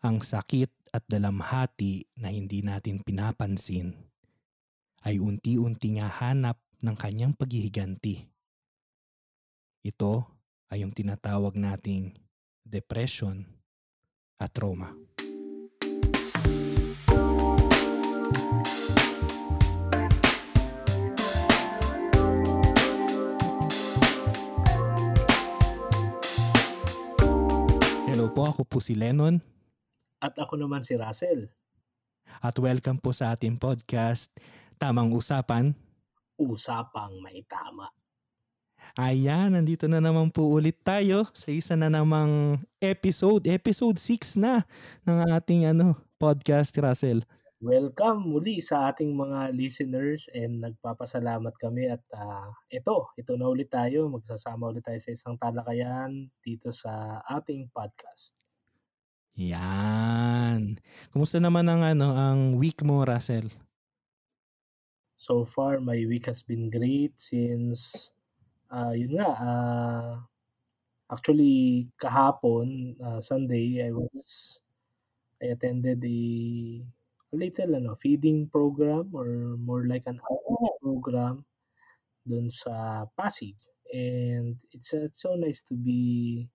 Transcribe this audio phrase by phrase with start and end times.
[0.00, 3.92] ang sakit at dalamhati na hindi natin pinapansin
[5.04, 8.24] ay unti-unting hanap ng kanyang paghihiganti.
[9.84, 10.24] Ito
[10.72, 12.16] ay yung tinatawag nating
[12.64, 13.44] depression
[14.40, 14.96] at trauma.
[28.08, 29.59] Hello po, ako po si Lennon
[30.20, 31.48] At ako naman si Russell.
[32.44, 34.28] at welcome po sa ating podcast
[34.76, 35.72] Tamang Usapan.
[36.36, 37.88] Usapang may tama.
[39.00, 44.68] Ayan, nandito na naman po ulit tayo sa isa na namang episode, episode 6 na
[45.08, 47.24] ng ating ano, podcast, Russell.
[47.60, 53.72] Welcome muli sa ating mga listeners and nagpapasalamat kami at ah, ito, ito na ulit
[53.72, 54.12] tayo.
[54.12, 58.49] Magsasama ulit tayo sa isang talakayan dito sa ating podcast.
[59.38, 60.80] Yan.
[61.14, 63.46] Kumusta naman ang ano, ang week mo, Russell?
[65.20, 68.10] So far, my week has been great since,
[68.72, 70.10] ah yun nga, ah
[71.10, 74.62] actually kahapon, ah, Sunday, I was,
[75.42, 76.20] I attended a,
[77.32, 81.44] a little ano, feeding program or more like an outreach program
[82.26, 83.58] dun sa Pasig.
[83.90, 86.46] And it's, uh, it's so nice to be,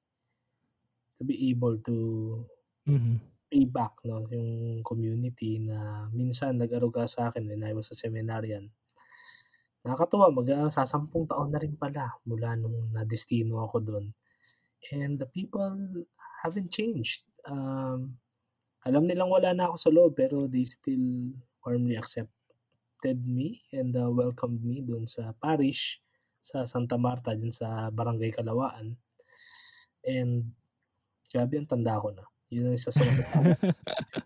[1.19, 2.47] to be able to
[2.85, 3.17] Mhm.
[3.49, 8.73] pay back no, yung community na minsan nag-aruga sa akin when I was a seminarian.
[9.85, 14.05] Nakakatuwa mag ah, taon na rin pala mula nung nadestino ako dun.
[14.89, 16.05] And the people
[16.41, 17.25] haven't changed.
[17.45, 18.17] Um,
[18.85, 24.09] alam nilang wala na ako sa loob pero they still warmly accepted me and uh,
[24.09, 26.01] welcomed me dun sa parish
[26.41, 28.93] sa Santa Marta dyan sa Barangay Kalawaan.
[30.05, 30.53] And
[31.29, 32.25] grabe ang tanda ko na.
[32.55, 33.03] Yun ang isa sa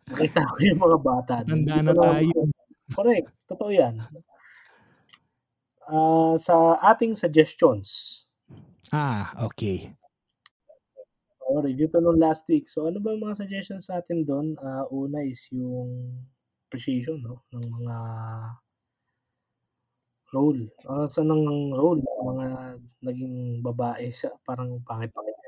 [0.10, 1.36] nakita ko yung mga bata.
[1.50, 2.38] Tanda na tayo.
[2.94, 3.28] Correct.
[3.50, 3.96] Totoo yan.
[5.90, 7.88] Ah, sa ating suggestions,
[8.92, 9.94] Ah, okay.
[11.50, 12.66] o review to nung last week.
[12.74, 14.48] So ano ba yung mga suggestions natin doon?
[14.62, 15.90] Ah, una is yung
[16.70, 17.96] appreciation no ng mga
[20.34, 20.62] role.
[20.90, 21.44] Ah, sa ng
[21.82, 22.46] role ng mga
[23.08, 23.36] naging
[23.66, 25.39] babae sa parang pangit-pangit.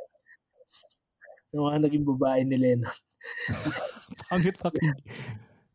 [1.51, 2.97] Yung mga naging babae ni Lennon.
[4.31, 4.95] Pangit fucking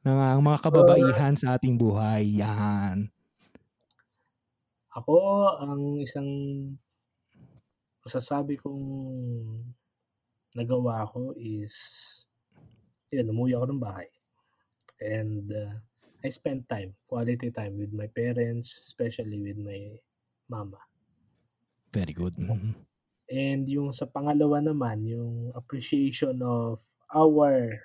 [0.07, 2.39] ng ang mga kababaihan sa ating buhay.
[2.39, 3.11] Yan.
[4.95, 5.17] Ako,
[5.61, 6.31] ang isang
[8.07, 8.81] masasabi kong
[10.55, 11.75] nagawa ko is,
[13.11, 14.09] yun, umuwi ako ng bahay.
[15.03, 15.75] And uh,
[16.25, 20.01] I spent time, quality time with my parents, especially with my
[20.49, 20.81] mama.
[21.93, 22.39] Very good.
[22.39, 22.86] Mhm.
[23.27, 26.79] And yung sa pangalawa naman, yung appreciation of
[27.11, 27.83] our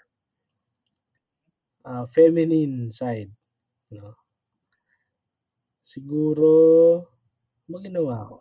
[1.86, 3.34] uh, feminine side.
[3.90, 4.14] No?
[5.82, 6.50] Siguro,
[7.66, 8.38] ano ba ginawa ko?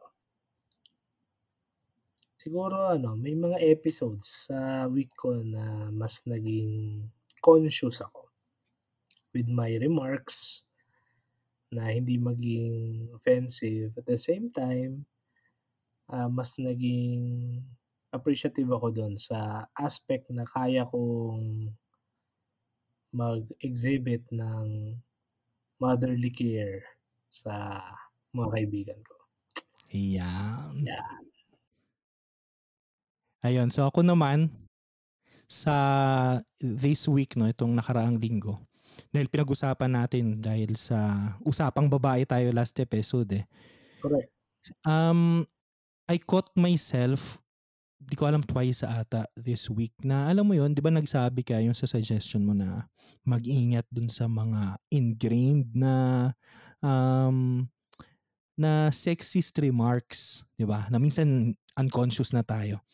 [2.40, 7.04] Siguro ano, may mga episodes sa week ko na mas naging
[7.44, 8.32] conscious ako
[9.36, 10.64] with my remarks
[11.68, 13.92] na hindi maging offensive.
[13.94, 15.04] At the same time,
[16.10, 17.62] ah, mas naging
[18.10, 21.70] appreciative ako doon sa aspect na kaya kong
[23.10, 24.94] mag-exhibit ng
[25.78, 26.82] motherly care
[27.30, 27.82] sa
[28.34, 29.16] mga kaibigan ko.
[29.90, 30.86] Yan.
[30.86, 31.22] Yan.
[33.40, 34.52] Ayun, so ako naman
[35.50, 35.74] sa
[36.60, 38.60] this week no, itong nakaraang linggo.
[39.10, 43.44] Dahil pinag-usapan natin dahil sa usapang babae tayo last episode eh.
[43.98, 44.30] Correct.
[44.84, 45.48] Um
[46.10, 47.38] I caught myself
[48.00, 51.44] di ko alam twice sa ata this week na alam mo yon di ba nagsabi
[51.44, 52.88] ka yung sa suggestion mo na
[53.28, 56.32] mag-ingat dun sa mga ingrained na
[56.80, 57.68] um
[58.60, 60.84] na sexist remarks, di ba?
[60.92, 62.84] Na minsan unconscious na tayo.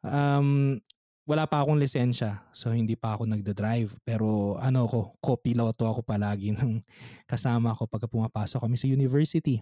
[0.00, 0.80] Um,
[1.28, 3.92] wala pa akong lisensya, so hindi pa ako nagda-drive.
[4.00, 6.80] Pero ano ko, copiloto ako palagi ng
[7.28, 9.60] kasama ko pagka pumapasok kami sa university.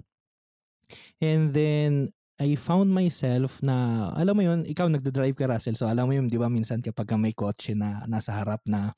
[1.18, 6.04] And then, I found myself na, alam mo yun, ikaw nagda-drive ka Russell, so alam
[6.04, 8.92] mo yun, di ba minsan kapag may kotse na nasa harap na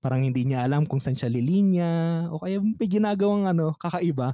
[0.00, 4.32] parang hindi niya alam kung saan siya lilinya, o kaya may ginagawang ano, kakaiba,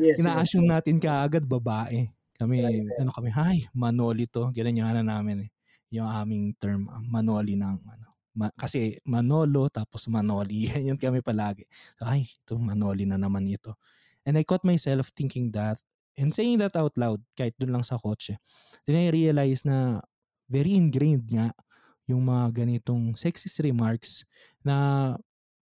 [0.00, 0.16] Yes.
[0.16, 0.24] yes.
[0.24, 2.08] ina-assume natin kaagad babae.
[2.40, 3.00] Kami, Right, right.
[3.04, 4.48] ano kami, hay, manoli to.
[4.50, 5.50] Ganun yung ano namin eh.
[5.92, 8.06] Yung aming term, ah, manoli ng ano.
[8.32, 10.64] Ma- kasi manolo tapos manoli.
[10.88, 11.68] Yan kami palagi.
[12.00, 13.76] So, ay, ito manoli na naman ito.
[14.24, 15.76] And I caught myself thinking that
[16.18, 18.36] and saying that out loud kahit dun lang sa kotse.
[18.84, 20.04] Then I realized na
[20.50, 21.56] very ingrained nga
[22.04, 24.26] yung mga ganitong sexist remarks
[24.60, 25.16] na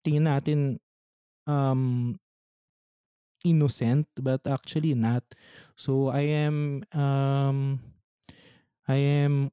[0.06, 0.60] tingin natin
[1.44, 2.16] um,
[3.44, 5.24] innocent but actually not.
[5.76, 7.84] So I am um,
[8.88, 9.52] I am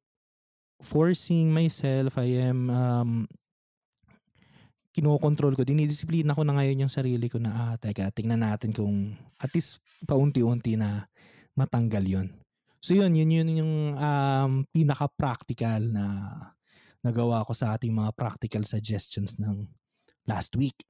[0.79, 3.11] forcing myself, I am um,
[4.95, 9.19] kinokontrol ko, dinidisiplina ko na ngayon yung sarili ko na, ah, teka, tingnan natin kung
[9.43, 11.09] at least paunti-unti na
[11.57, 12.29] matanggal yon
[12.85, 16.05] So yun, yun yun yung um, pinaka-practical na
[17.01, 19.65] nagawa ko sa ating mga practical suggestions ng
[20.29, 20.85] last week.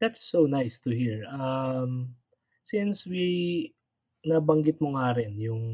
[0.00, 1.28] That's so nice to hear.
[1.28, 2.16] Um,
[2.64, 3.70] since we
[4.24, 5.64] nabanggit mo nga rin yung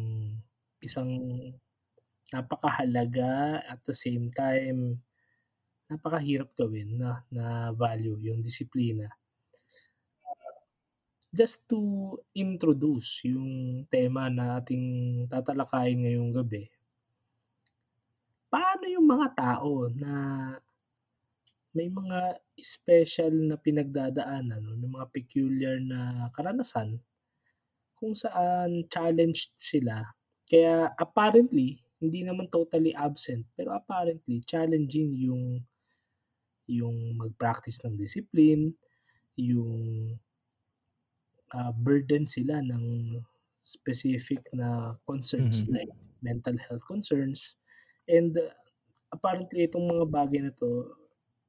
[0.82, 1.10] isang
[2.34, 5.00] napakahalaga at the same time
[5.88, 9.08] napakahirap gawin na na value yung disiplina.
[11.28, 16.72] Just to introduce yung tema na ating tatalakayin ngayong gabi.
[18.48, 20.12] Paano yung mga tao na
[21.76, 26.96] may mga special na pinagdadaanan no, ng mga peculiar na karanasan
[28.00, 30.00] kung saan challenged sila.
[30.48, 35.60] Kaya apparently, hindi naman totally absent, pero apparently challenging yung
[36.68, 38.72] yung mag-practice ng discipline,
[39.36, 40.16] yung
[41.54, 43.16] uh, burden sila ng
[43.60, 45.74] specific na concerns mm-hmm.
[45.76, 45.92] like
[46.24, 47.56] mental health concerns.
[48.08, 48.52] And uh,
[49.12, 50.92] apparently itong mga bagay na to,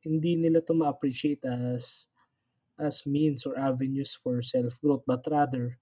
[0.04, 2.08] hindi nila to ma-appreciate as
[2.80, 5.76] as means or avenues for self-growth but rather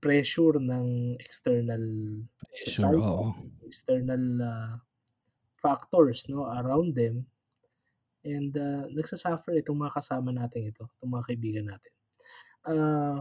[0.00, 1.84] pressure ng external
[2.40, 3.36] pressure, society, oo.
[3.68, 4.74] external uh,
[5.60, 7.28] factors no around them
[8.20, 11.92] And, uh, nagsa-suffer itong mga kasama natin ito, itong mga kaibigan natin.
[12.60, 13.18] Uh,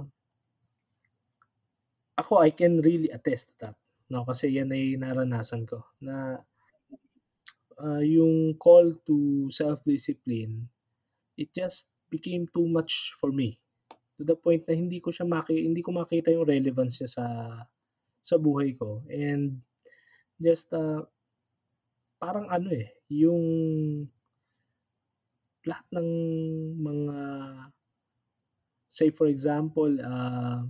[2.19, 3.75] ako, I can really attest to that.
[4.10, 6.42] No, kasi yan ay naranasan ko na
[7.80, 10.68] uh, yung call to self-discipline,
[11.39, 13.62] it just became too much for me.
[14.19, 17.25] To the point na hindi ko siya maki hindi ko makita yung relevance niya sa
[18.19, 19.06] sa buhay ko.
[19.07, 19.63] And
[20.42, 21.07] just uh,
[22.19, 23.39] parang ano eh, yung
[25.63, 26.10] lahat ng
[26.81, 27.19] mga
[28.89, 30.65] say for example, uh,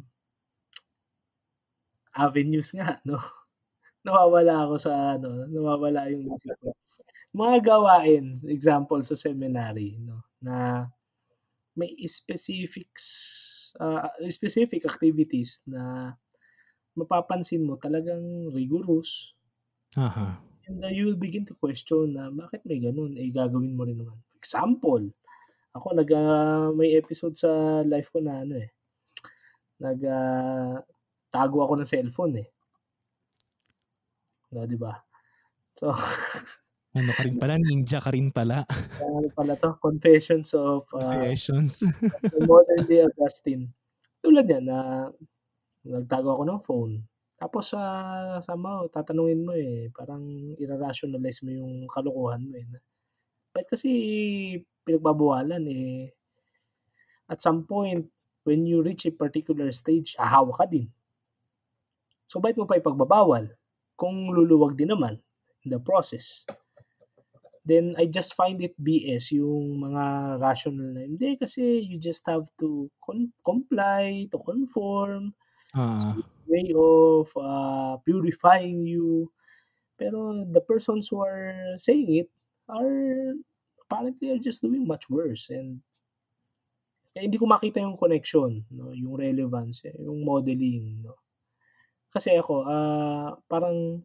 [2.19, 3.17] avenues nga 'no,
[4.05, 6.75] nawawala ako sa ano, nawawala yung isip ko.
[7.31, 10.87] Mga gawain, example sa seminary 'no, na
[11.79, 13.05] may specifics,
[13.79, 16.13] uh, specific activities na
[16.99, 19.31] mapapansin mo talagang rigorous.
[19.95, 20.43] Aha.
[20.67, 24.03] And uh, you will begin to question na bakit may gano'n, eh, gagawin mo rin
[24.03, 24.19] naman.
[24.35, 25.07] Example,
[25.73, 28.69] ako nag, ah, may episode sa life ko na ano, eh,
[29.79, 30.77] nag, ah,
[31.33, 32.47] tago ako ng cellphone, eh.
[34.53, 34.93] Oh, 'di ba?
[35.77, 35.93] So
[36.97, 38.65] Ano ka rin pala, ninja ka rin pala.
[38.97, 41.85] ano pala 'to, Confessions of, uh, Confessions.
[42.49, 43.69] Modern Day Augustine.
[44.25, 44.79] Tulad niyan na
[45.85, 46.93] nagtago ako ng phone,
[47.39, 50.23] tapos, ah, somehow tatanungin mo, eh, parang
[50.59, 52.67] ira-rationalize mo yung kalokohan mo, eh,
[53.55, 53.89] Ba't kasi
[54.85, 56.11] pinagbabawalan, eh,
[57.29, 58.09] at some point,
[58.43, 60.89] when you reach a particular stage, hahawa ka din.
[62.29, 63.49] So, bakit mo pa ipagbabawal
[63.97, 65.17] kung luluwag din naman
[65.65, 66.45] in the process?
[67.65, 72.45] Then, I just find it BS yung mga rational na, hindi kasi you just have
[72.61, 75.33] to con- comply, to conform,
[75.73, 76.21] uh.
[76.45, 79.33] way of uh, purifying you.
[79.97, 82.29] Pero the persons who are saying it
[82.69, 83.33] are
[83.89, 85.81] apparently are just doing much worse and
[87.09, 91.17] kaya hindi ko makita yung connection, no, yung relevance, eh, yung modeling, no.
[92.09, 94.01] Kasi ako, uh, parang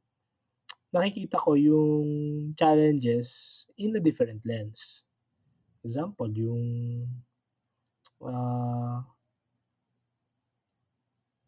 [0.94, 2.06] nakikita ko yung
[2.54, 5.02] challenges in a different lens.
[5.82, 6.64] Example, yung
[8.22, 9.02] uh,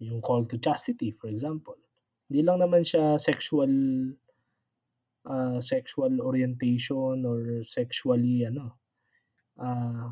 [0.03, 1.79] yung call to chastity, for example.
[2.27, 3.71] Hindi lang naman siya sexual
[5.25, 8.77] uh, sexual orientation or sexually ano,
[9.63, 10.11] uh,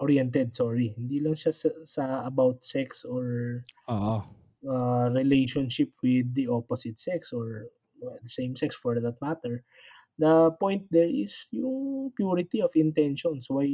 [0.00, 0.96] oriented, sorry.
[0.96, 4.39] Hindi lang siya sa, sa about sex or Oo.
[4.66, 7.66] Uh, relationship with the opposite sex or
[8.00, 9.62] well, the same sex for that matter.
[10.18, 13.48] The point there is yung purity of intentions.
[13.48, 13.68] Why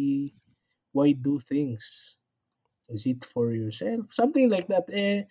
[0.94, 2.16] why do things?
[2.88, 4.14] Is it for yourself?
[4.14, 4.86] Something like that.
[4.94, 5.26] Eh,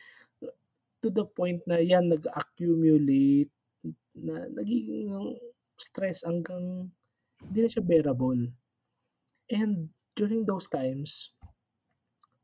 [0.99, 3.53] to the point na yan nag-accumulate
[4.17, 5.37] na nagiging
[5.79, 6.89] stress hanggang
[7.39, 8.41] hindi na siya bearable.
[9.47, 11.31] And during those times,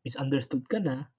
[0.05, 1.09] misunderstood ka na,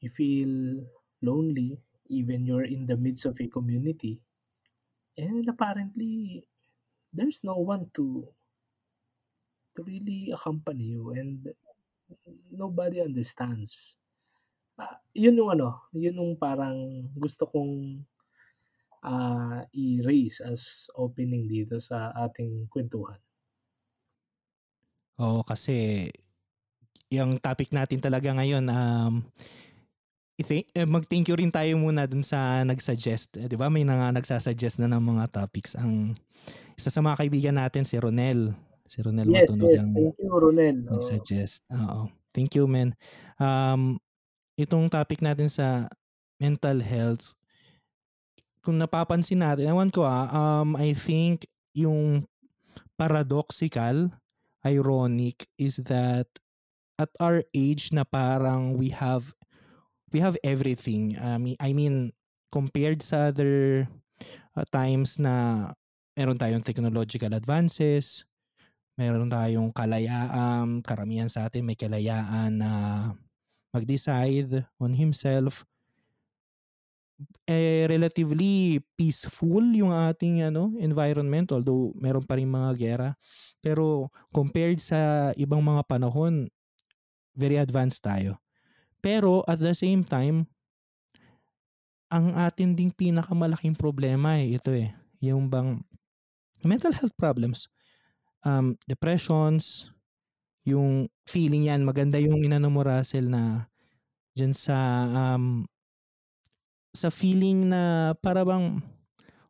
[0.00, 0.84] you feel
[1.22, 4.20] lonely, even you're in the midst of a community,
[5.18, 6.46] And apparently,
[7.12, 8.32] there's no one to
[9.76, 11.54] to really accompany you and
[12.50, 13.96] nobody understands.
[14.78, 18.04] Ah, yun yung ano, yun yung parang gusto kong,
[19.12, 20.62] ah, i-raise as
[21.04, 23.18] opening dito sa ating kwentuhan.
[25.18, 26.08] Oo, kasi
[27.08, 29.14] yung topic natin talaga ngayon, um,
[30.86, 34.86] mag-thank you rin tayo muna dun sa nag-suggest, eh, 'di ba may na nagsa-suggest na
[34.86, 35.74] ng mga topics.
[35.74, 36.14] Ang
[36.78, 38.54] isa sa mga kaibigan natin si Ronel,
[38.86, 39.82] si Ronel Yes, Matunog yes.
[39.82, 40.76] ang Thank you, Ronel.
[40.86, 42.06] Nag-suggest, oo.
[42.30, 42.94] Thank you man.
[43.42, 43.98] Um,
[44.54, 45.90] itong topic natin sa
[46.38, 47.34] mental health,
[48.62, 52.30] kung napapansin natin, ewan ko, ah, um, I think yung
[52.94, 54.14] paradoxical,
[54.66, 56.26] ironic is that
[56.98, 59.37] at our age na parang we have
[60.12, 61.16] we have everything.
[61.16, 62.12] Mean, I mean
[62.48, 63.86] compared sa other
[64.56, 65.68] uh, times na
[66.18, 68.26] meron tayong technological advances,
[68.98, 72.72] meron tayong kalayaan, karamihan sa atin may kalayaan na
[73.70, 75.62] mag-decide on himself.
[77.50, 83.08] Eh, relatively peaceful yung ating ano, environment although meron pa ring mga giyera.
[83.58, 86.46] Pero compared sa ibang mga panahon,
[87.34, 88.38] very advanced tayo.
[88.98, 90.50] Pero at the same time,
[92.08, 95.84] ang atin ding pinakamalaking problema eh, ito eh, yung bang
[96.64, 97.68] mental health problems,
[98.42, 99.92] um, depressions,
[100.64, 103.68] yung feeling yan, maganda yung inano mo Russell na
[104.36, 104.78] diyan sa
[105.10, 105.68] um,
[106.96, 108.80] sa feeling na para bang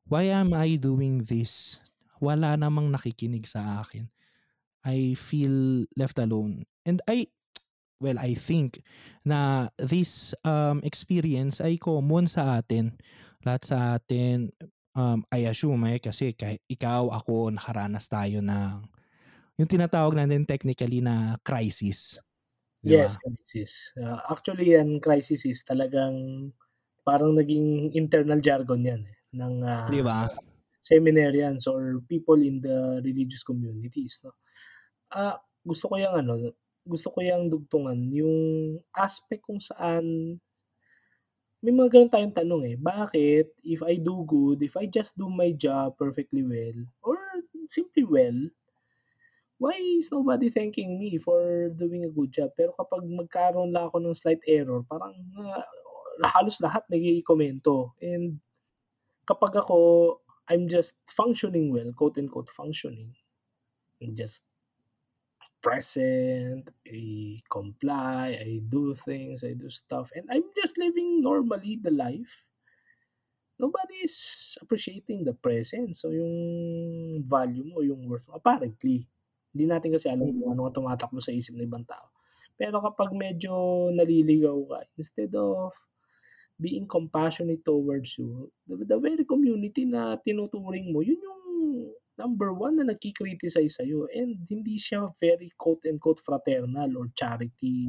[0.08, 1.78] why am I doing this?
[2.18, 4.10] Wala namang nakikinig sa akin.
[4.82, 6.66] I feel left alone.
[6.82, 7.28] And I
[8.00, 8.82] well, I think
[9.26, 12.98] na this um, experience ay common sa atin.
[13.46, 14.50] Lahat sa atin,
[14.94, 18.86] um, I assume eh, kasi kahit ikaw, ako, nakaranas tayo ng
[19.58, 22.18] yung tinatawag natin technically na crisis.
[22.82, 23.10] Di ba?
[23.10, 23.90] Yes, crisis.
[23.98, 26.50] Ah, actually yan crisis is talagang
[27.02, 30.28] parang naging internal jargon yan eh, ng, ah, Di ba?
[30.82, 34.32] seminarians or people in the religious communities 'no.
[35.12, 36.54] Ah, gusto ko yang ano,
[36.88, 38.36] gusto ko yang dugtungan yung
[38.96, 40.40] aspect kung saan
[41.60, 45.26] may mga gano'n tayong tanong eh, bakit if I do good, if I just do
[45.26, 47.18] my job perfectly well or
[47.66, 48.38] simply well,
[49.58, 52.54] why is nobody thanking me for doing a good job?
[52.54, 55.66] Pero kapag magkaroon lang ako ng slight error parang, ah,
[56.30, 58.38] halos lahat nag-ikomento and
[59.26, 63.12] kapag ako, I'm just functioning well, quote unquote functioning,
[63.98, 64.46] I'm just
[65.68, 71.92] present, I comply, I do things, I do stuff, and I'm just living normally the
[71.92, 72.48] life.
[73.60, 76.36] Nobody is appreciating the presence o yung
[77.28, 79.04] value mo, yung worth mo, apparently.
[79.52, 82.08] Hindi natin kasi alam kung ano ang tumatakbo sa isip ng ibang tao.
[82.56, 83.52] Pero kapag medyo
[83.92, 85.74] naliligaw ka, instead of
[86.56, 91.42] being compassionate towards you, the the very community na tinuturing mo, yun yung
[92.18, 97.88] number one na nagki-criticize sa'yo and hindi siya very quote unquote fraternal or charity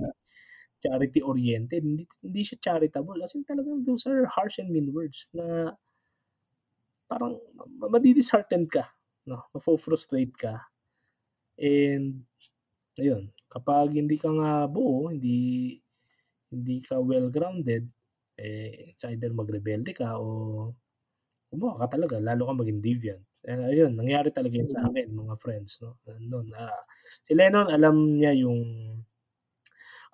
[0.83, 5.27] charity oriented, hindi hindi siya charitable as in talagang those are harsh and mean words
[5.35, 5.73] na
[7.09, 7.41] parang
[7.81, 8.85] ma madi-disheartened ka
[9.27, 10.53] 'no, mafo-frustrate ka.
[11.59, 12.25] And
[12.99, 15.77] ayun, kapag hindi ka nga buo, hindi
[16.53, 17.85] hindi ka well-grounded,
[18.39, 20.73] eh, it's either magrebelde ka o
[21.53, 23.23] gumawa ka talaga, lalo kang maging deviant.
[23.47, 26.75] And ayun, nangyari talaga yun sa akin mga friends 'no, no'n, ah,
[27.23, 28.59] si Lennon alam niya yung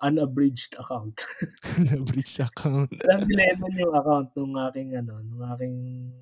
[0.02, 1.24] unabridged account.
[1.78, 2.92] Unabridged account.
[3.02, 5.76] Alam ni Lennon yung account nung aking ano, nung aking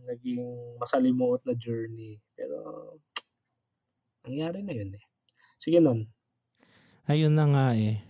[0.08, 0.42] naging
[0.80, 2.18] masalimuot na journey.
[2.34, 2.56] Pero
[4.25, 5.04] nangyari na yun eh.
[5.61, 6.08] Sige nun.
[7.04, 8.00] Ayun na nga eh.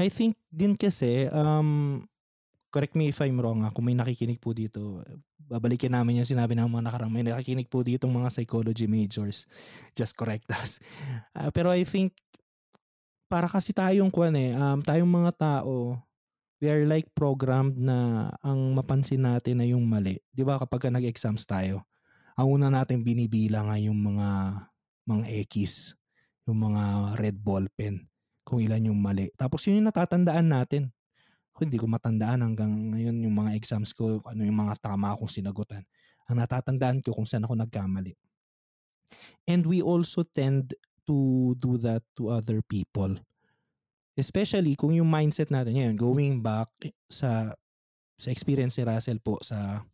[0.00, 2.08] I think din kasi, um,
[2.70, 5.02] correct me if I'm wrong ah, kung may nakikinig po dito,
[5.36, 9.44] babalikin namin yung sinabi ng mga nakaraan, may nakikinig po ditong mga psychology majors,
[9.92, 10.78] just correct us.
[11.36, 12.14] Ah, pero I think
[13.30, 15.94] para kasi tayong kuwan eh, um, tayong mga tao,
[16.58, 20.18] we are like programmed na ang mapansin natin ay yung mali.
[20.34, 21.86] 'Di ba kapagka nag-exams tayo,
[22.34, 24.28] ang una nating binibilang ay yung mga
[25.08, 25.94] mga X,
[26.44, 28.06] yung mga red ballpen,
[28.44, 29.30] kung ilan yung mali.
[29.38, 30.82] Tapos yun yung natatandaan natin.
[31.60, 35.28] Ako hindi ko matandaan hanggang ngayon yung mga exams ko, ano yung mga tama akong
[35.28, 35.84] sinagutan.
[36.32, 38.16] Ang natatandaan ko kung saan ako nagkamali.
[39.44, 40.72] And we also tend
[41.04, 43.12] to do that to other people.
[44.16, 46.72] Especially kung yung mindset natin ngayon, going back
[47.12, 47.52] sa
[48.16, 49.84] sa experience ni Russell po sa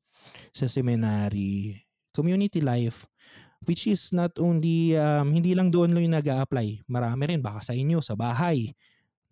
[0.55, 1.83] sa seminary,
[2.15, 3.11] community life
[3.67, 6.87] which is not only um, hindi lang doon lang yung nag-a-apply.
[6.87, 8.71] Marami rin baka sa inyo sa bahay.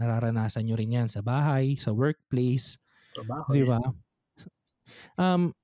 [0.00, 2.82] Nararanasan nyo rin 'yan sa bahay, sa workplace,
[3.14, 3.78] Trabaho 'di ba?
[5.18, 5.54] Um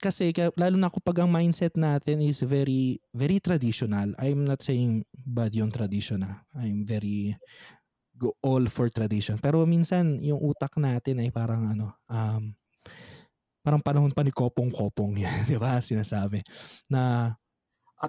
[0.00, 4.14] kasi ka lalo na kapag ang mindset natin is very very traditional.
[4.22, 6.46] I'm not saying bad yung tradition ah.
[6.54, 7.34] I'm very
[8.18, 9.38] go all for tradition.
[9.42, 12.54] Pero minsan yung utak natin ay parang ano, um,
[13.64, 15.78] parang panahon pa ni Kopong-Kopong yan, 'di ba?
[15.82, 16.42] Sinasabi
[16.90, 17.34] na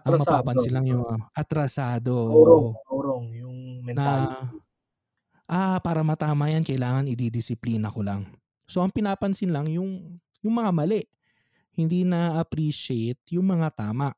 [0.06, 0.62] ang Atrasado.
[0.62, 2.14] mapapansin lang yung atrasado.
[2.28, 2.80] Maurong, oo.
[2.86, 3.58] maurong yung
[3.90, 4.59] Na mentality.
[5.50, 8.30] Ah, para matama yan kailangan ididisiplina ko lang.
[8.70, 11.04] So ang pinapansin lang yung yung mga mali.
[11.74, 14.14] Hindi na-appreciate yung mga tama.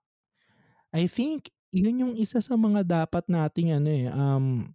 [0.91, 4.67] I think yun yung isa sa mga dapat nating ano eh, um,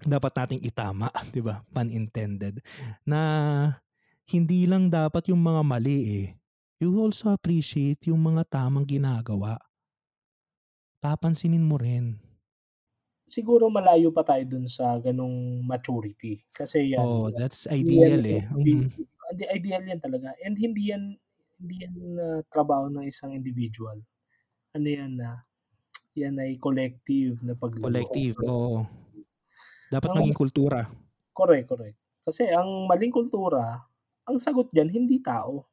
[0.00, 1.60] dapat nating itama, 'di ba?
[1.68, 2.64] Pun intended.
[3.04, 3.20] Na
[4.24, 6.28] hindi lang dapat yung mga mali eh.
[6.80, 9.60] You also appreciate yung mga tamang ginagawa.
[11.04, 12.16] Papansinin mo rin.
[13.34, 15.36] Siguro malayo pa tayo dun sa ganong
[15.72, 16.34] maturity.
[16.58, 18.42] Kasi yan, Oh, that's hindi yan ideal eh.
[18.50, 18.86] Mhm.
[19.32, 21.04] hindi ideal yan talaga and hindi yan
[21.60, 21.94] hindi yan
[22.26, 23.98] ah, trabaho ng isang individual.
[24.76, 25.30] Ano yan na
[26.18, 27.88] yan ay collective na pagluloko.
[27.88, 28.78] Collective, oo.
[29.92, 30.80] Dapat Ang maging kultura.
[31.36, 31.96] correct, correct.
[32.24, 33.84] Kasi ang maling kultura,
[34.28, 35.68] ang sagot diyan hindi tao.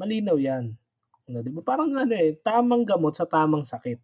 [0.00, 0.64] Malinaw yan.
[1.28, 3.98] No, 'di ba parang ano eh, tamang gamot sa tamang sakit.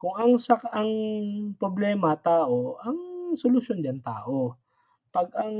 [0.00, 0.90] Kung ang sak ang
[1.60, 2.96] problema tao, ang
[3.36, 4.56] solusyon diyan tao.
[5.12, 5.56] 'Pag ang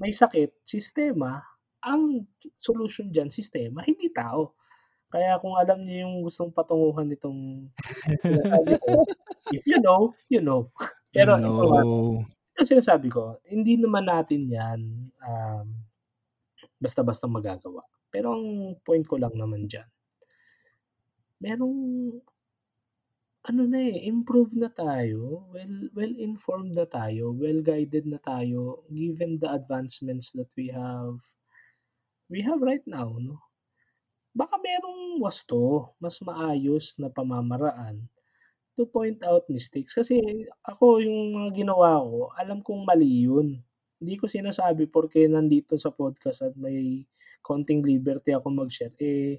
[0.00, 1.38] may sakit, sistema,
[1.84, 2.24] ang
[2.56, 4.56] solusyon diyan sistema, hindi tao.
[5.12, 7.68] Kaya kung alam niyo yung gustong patunguhan nitong
[9.56, 10.72] if you know, you know.
[11.12, 12.24] You Pero ito nga, know.
[12.56, 14.80] yung sinasabi ko, hindi naman natin yan,
[15.20, 15.66] um,
[16.80, 17.84] basta-basta magagawa.
[18.08, 19.84] Pero ang point ko lang naman diyan
[21.42, 21.76] merong
[23.48, 29.50] ano na eh, improve na tayo, well well-informed na tayo, well-guided na tayo given the
[29.50, 31.18] advancements that we have
[32.30, 33.38] we have right now 'no.
[34.32, 38.00] Baka merong wasto, mas maayos na pamamaraan
[38.76, 39.92] to point out mistakes.
[39.96, 40.18] Kasi
[40.64, 43.60] ako yung mga ginawa ko, alam kong mali yun.
[44.00, 47.04] Hindi ko sinasabi porke nandito sa podcast at may
[47.44, 49.38] konting liberty ako mag-share, eh,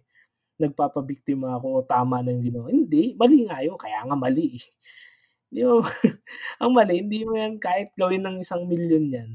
[0.62, 2.68] nagpapabiktima ako o tama na yung ginawa.
[2.70, 4.66] Hindi, mali nga yun, kaya nga mali eh.
[5.54, 5.82] 'Di ba?
[6.66, 9.32] Ang mali hindi mo yan kahit gawin ng isang milyon yan.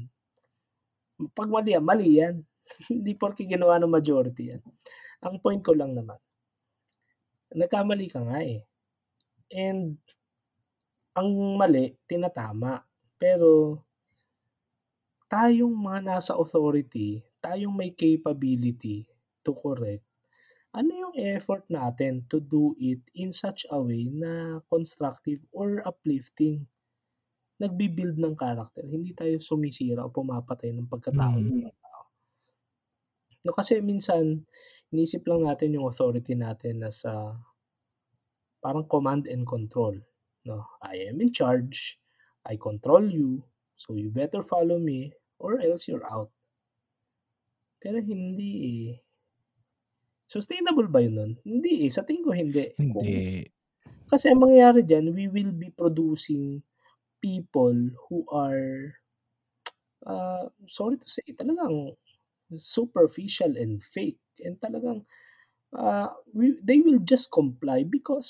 [1.31, 2.35] 'Pag mali yan, mali yan.
[2.91, 4.61] Hindi porke ginawa ng majority yan.
[5.25, 6.15] Ang point ko lang naman,
[7.51, 8.61] nagkamali ka nga eh.
[9.51, 9.97] And
[11.17, 11.29] ang
[11.59, 12.85] mali tinatama.
[13.19, 13.83] Pero
[15.27, 19.05] tayong mga nasa authority, tayong may capability
[19.43, 20.05] to correct,
[20.77, 26.67] ano yung effort natin to do it in such a way na constructive or uplifting.
[27.63, 31.61] Nagbi-build ng character, hindi tayo sumisira o pumapatay ng pagkatao ng Mhm.
[31.61, 32.03] ibang tao.
[33.45, 34.43] No, kasi minsan
[34.91, 37.15] iniisip lang natin yung authority natin as a
[38.63, 39.95] parang command and control,
[40.45, 40.67] 'no?
[40.81, 41.99] I am in charge,
[42.45, 43.43] I control you,
[43.75, 46.31] so you better follow me or else you're out.
[47.81, 48.49] Pero hindi
[48.91, 49.03] eh.
[50.29, 51.31] Sustainable ba yun nun?
[51.41, 52.69] Hindi eh, sa tingin ko hindi.
[52.93, 53.49] Kung Hindi.
[54.09, 56.61] kasi ang mangyayari diyan, we will be producing
[57.21, 57.75] people
[58.07, 58.93] who are,
[60.05, 61.93] ah, sorry to say, talagang
[62.57, 65.05] superficial and fake and talagang,
[65.77, 68.29] ah, we they will just comply because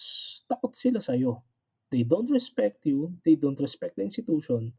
[0.52, 1.44] takot sila sa'yo.
[1.92, 4.76] They don't respect you, they don't respect the institution,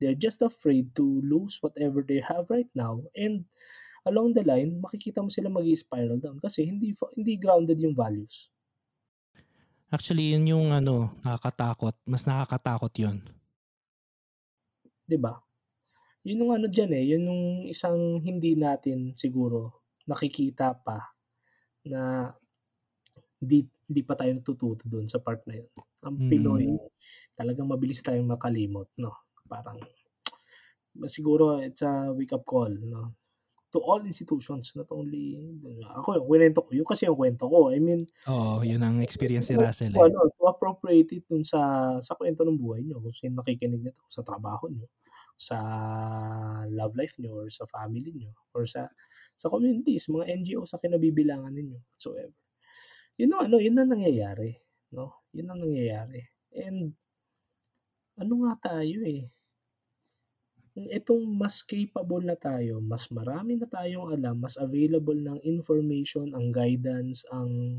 [0.00, 3.44] they're just afraid to lose whatever they have right now and
[4.08, 6.88] along the line makikita mo sila mag-i-spiral down kasi hindi
[7.18, 8.50] hindi grounded yung values.
[9.94, 11.94] Actually, yun yung ano, nakakatakot.
[12.08, 13.16] Mas nakakatakot yun.
[15.08, 15.32] 'Di ba?
[16.26, 17.42] Yun yung ano diyan eh, yun yung
[17.74, 20.98] isang hindi natin siguro nakikita pa
[21.88, 22.32] na
[23.42, 25.70] hindi hindi pa tayo natututo dun sa part na yun.
[26.06, 26.78] Ang Pinoy Mm.
[27.38, 29.12] talagang mabilis tayong makalimot 'no,
[29.50, 29.78] parang
[31.06, 33.14] siguro it's a wake up call 'no,
[33.74, 35.34] to all institutions not only
[35.98, 37.74] ako yung kinuwento ko, yun kasi yung kwento ko.
[37.74, 40.00] I mean Oo, yun ang experience ni Russell eh.
[40.00, 41.60] ano, to appropriate it dun sa
[42.02, 44.88] sa kwento ng buhay niyo, kung sino makikinig nito, sa trabaho niyo,
[45.38, 45.56] sa
[46.70, 48.86] love life niyo or sa family niyo or sa
[49.34, 52.38] sa communities, mga NGO sa kinabibilangan ninyo whatsoever.
[53.18, 54.50] Yun ang ano, yun ang nangyayari
[54.94, 56.22] 'no, yun ang nangyayari
[56.54, 56.94] and
[58.18, 59.26] ano nga tayo eh
[60.74, 66.50] Itong mas capable na tayo, mas marami na tayong alam, mas available ng information, ang
[66.50, 67.78] guidance, ang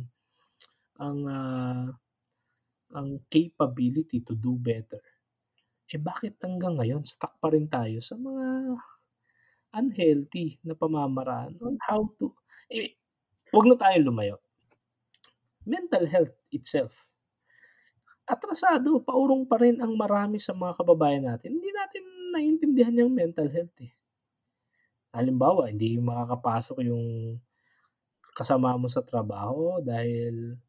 [0.95, 1.91] ang, ah,
[2.95, 5.03] ang capability to do better.
[5.91, 8.79] Eh, bakit hanggang ngayon stuck pa rin tayo sa mga
[9.75, 12.31] unhealthy na pamamaraan on how to
[12.71, 12.95] eh,
[13.51, 14.39] 'wag na tayong lumayo.
[15.67, 17.11] Mental health itself
[18.25, 22.03] atrasado, paurong pa rin ang marami sa mga kababayan natin, hindi natin
[22.35, 23.95] naiintindihan yung mental health, eh.
[25.15, 27.39] Halimbawa, hindi makakapasok yung
[28.35, 30.59] kasama mo sa trabaho dahil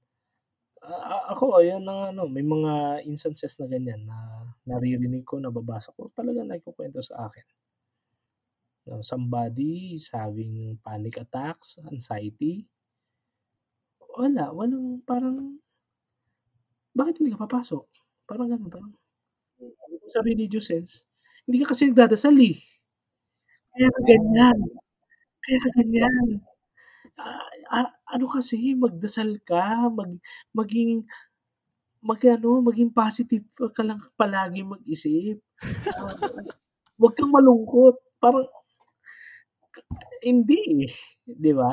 [0.87, 6.07] a ako yun ang ano, may mga instances na ganyan na naririnig ko, nababasa ko,
[6.14, 7.42] talagang nagkukuwento sa akin.
[8.87, 12.70] Na somebody is having panic attacks, anxiety.
[14.14, 15.59] Wala, walang parang
[16.94, 17.85] bakit hindi ka papasok?
[18.31, 18.94] Parang gano'n, parang
[20.07, 21.02] sa religious sense,
[21.46, 22.56] hindi ka kasi nagdadasal, eh.
[23.74, 24.59] Kaya ka ganyan,
[25.44, 26.26] kaya ka ganyan.
[27.18, 30.12] Ah, ah, ano kasi magdasal ka, mag
[30.56, 31.06] maging
[32.04, 33.44] mag-ano, maging positive
[33.76, 35.38] ka lang palaging mag-isip.
[35.96, 36.14] Ah,
[37.00, 38.46] 'wag kang malungkot, parang
[40.24, 40.92] hindi, eh,
[41.28, 41.72] 'di ba?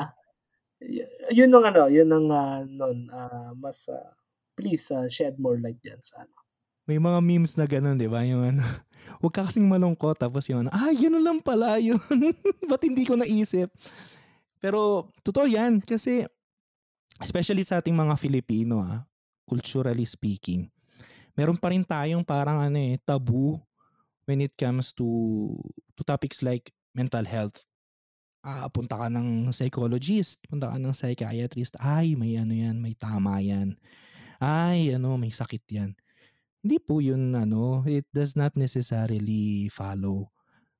[0.82, 1.04] Yu
[1.36, 4.12] yun ang ano, yun ang, ah, nun, ah, mas, ah,
[4.58, 6.43] please, ah, shed more light diyan sa ano.
[6.84, 8.60] May mga memes na gano'n 'di ba, yung ano,
[9.24, 12.00] "Wag ka kasing malungkot." Tapos yung ano, "Ay gano'n lang pala yun,
[12.70, 13.72] ba't hindi ko naisip?"
[14.60, 16.24] Pero totoo 'yan kasi
[17.22, 19.04] especially sa ating mga Filipino, ah,
[19.48, 20.68] culturally speaking,
[21.38, 23.60] meron pa rin tayong parang ano, eh, taboo
[24.28, 25.06] when it comes to
[25.98, 27.64] to topics like mental health.
[28.44, 33.40] Ah, punta ka ng psychologist, punta ka ng psychiatrist, "Ay may ano 'yan, may tama
[33.40, 33.76] 'yan.
[34.42, 35.92] Ay ano, may sakit 'yan."
[36.64, 40.32] Hindi po yun ano, it does not necessarily follow.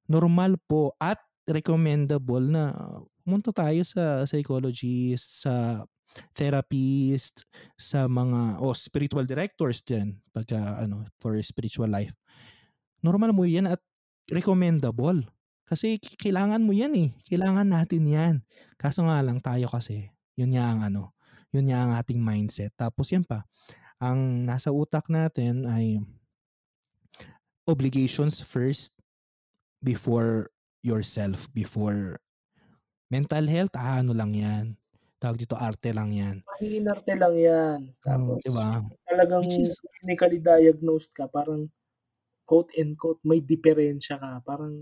[0.09, 2.73] Normal po at recommendable na
[3.21, 5.85] pumunta tayo sa psychologist, sa
[6.33, 7.45] therapist,
[7.77, 12.17] sa mga o spiritual directors din pagka ano, for spiritual life.
[13.05, 13.81] Normal mo 'yan at
[14.33, 15.29] recommendable
[15.69, 18.35] kasi kailangan mo 'yan, eh, kailangan natin 'yan.
[18.81, 20.09] Kaso nga lang tayo kasi,
[20.41, 21.13] yun nga ang ano,
[21.53, 23.45] yun nga ang ating mindset tapos 'yan pa,
[24.09, 25.87] ang nasa utak natin ay
[27.67, 28.93] obligations first
[29.83, 30.51] before
[30.83, 32.21] yourself, before
[33.11, 34.67] mental health, ah, ano lang 'yan,
[35.23, 36.37] tawag dito, arte lang 'yan.
[36.49, 38.81] Maiinarte lang 'yan, Oh, tapos 'di ba?
[39.09, 41.63] talagang Which is clinically diagnosed ka parang
[42.49, 44.75] quote and quote may diperensiya ka, parang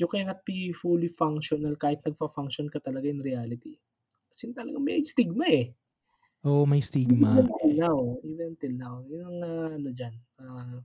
[0.00, 3.74] you cannot be fully functional kahit nagfa-function ka talaga in reality.
[4.32, 5.66] As in talagang may stigma, eh.
[6.44, 10.76] Oo, may stigma, Even till now, even till now, yun ang, ah, ano diyan, ah,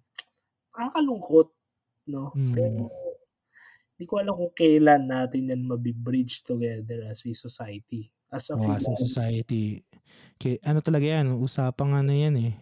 [0.75, 1.47] nakakalungkot
[2.11, 2.89] 'no, pero Mm.
[3.99, 8.73] di ko alam kung kailan natin yan mabi-bridge together as a society, as a Oo,
[8.73, 9.85] as a society,
[10.41, 12.53] ke ano talaga 'yan, usapang ano 'yan, eh,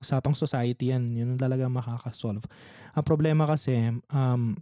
[0.00, 2.44] usapang society 'yan, yun talaga makaka-solve.
[2.96, 4.56] Ang problema kasi, um,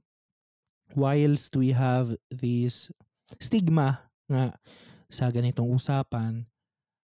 [0.96, 2.90] whilst we have this
[3.42, 4.54] stigma nga
[5.10, 6.46] sa ganitong usapan,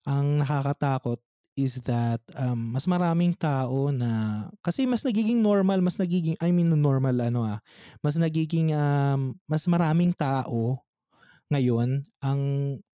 [0.06, 1.20] ang nakakatakot
[1.54, 6.72] is that, um, mas maraming tao na kasi mas nagiging normal, mas nagiging I mean
[6.72, 7.60] normal ano, ah,
[8.00, 10.80] mas nagiging, um, mas maraming tao
[11.52, 12.40] ngayon ang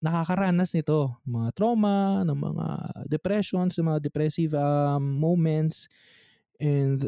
[0.03, 2.67] nakakaranas nito, mga trauma, ng mga
[3.07, 5.87] depressions, yung mga depressive, um, moments
[6.59, 7.07] and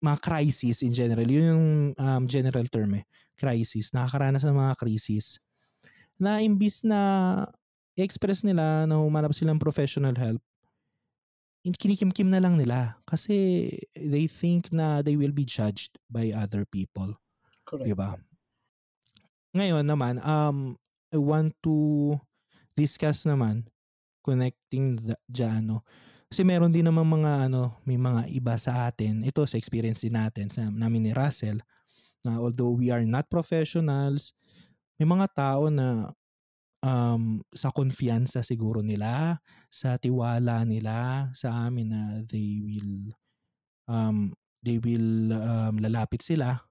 [0.00, 1.28] mga crisis in general.
[1.28, 1.66] Yun yung,
[2.00, 3.04] um, general term, eh,
[3.36, 3.92] crisis.
[3.92, 5.36] Nakakaranas ng mga krisis
[6.16, 7.00] na imbis na
[7.96, 10.40] i-express nila na humanap sila ng professional help
[11.74, 13.66] kinikimkim na lang nila kasi
[13.98, 17.18] they think na they will be judged by other people,
[17.66, 17.90] Correct.
[17.98, 18.14] ba?
[19.56, 20.78] Ngayon naman, um,
[21.10, 22.14] I want to
[22.78, 23.66] discuss naman,
[24.22, 25.82] connecting the diyan 'no,
[26.30, 30.14] kasi meron din namang mga ano, may mga iba sa atin, ito sa experience din
[30.14, 31.62] natin sa namin ni Russell,
[32.26, 34.34] na although we are not professionals,
[34.98, 36.10] may mga tao na,
[36.82, 39.40] um, sa kumpiyansa siguro nila,
[39.72, 43.12] sa tiwala nila sa amin na they will,
[43.88, 46.66] um, they will, um, lalapit sila,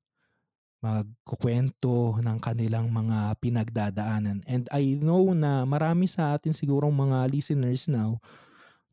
[0.85, 4.45] magkukuwento ng kanilang mga pinagdadaanan.
[4.45, 8.21] And I know na marami sa atin sigurong mga listeners now,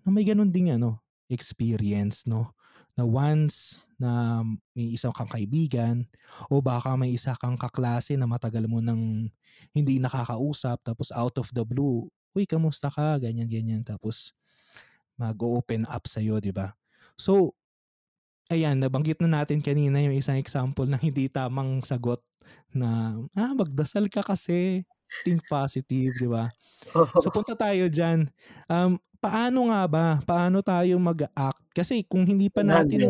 [0.01, 2.57] na may gano'n ding ano, experience 'no,
[2.99, 4.43] na once na
[4.77, 6.05] may isa kang kaibigan
[6.53, 9.29] o baka may isa kang kaklase na matagal mo ng
[9.77, 13.83] hindi nakakausap tapos out of the blue, "Uy kamusta ka?" Ganyan, ganyan.
[13.87, 14.33] Tapos
[15.21, 16.73] mag-o-open up sa'yo, 'di ba?
[17.21, 17.55] So
[18.53, 22.21] ayan, nabanggit na natin kanina yung isang example ng hindi tamang sagot
[22.75, 24.83] na, ah, magdasal ka kasi,
[25.21, 26.49] think positive, 'di ba?
[27.21, 28.33] So punta tayo diyan.
[28.67, 31.77] Um, paano nga ba, paano tayo mag-a-act?
[31.77, 32.67] Kasi kung hindi pa 100.
[32.67, 33.01] natin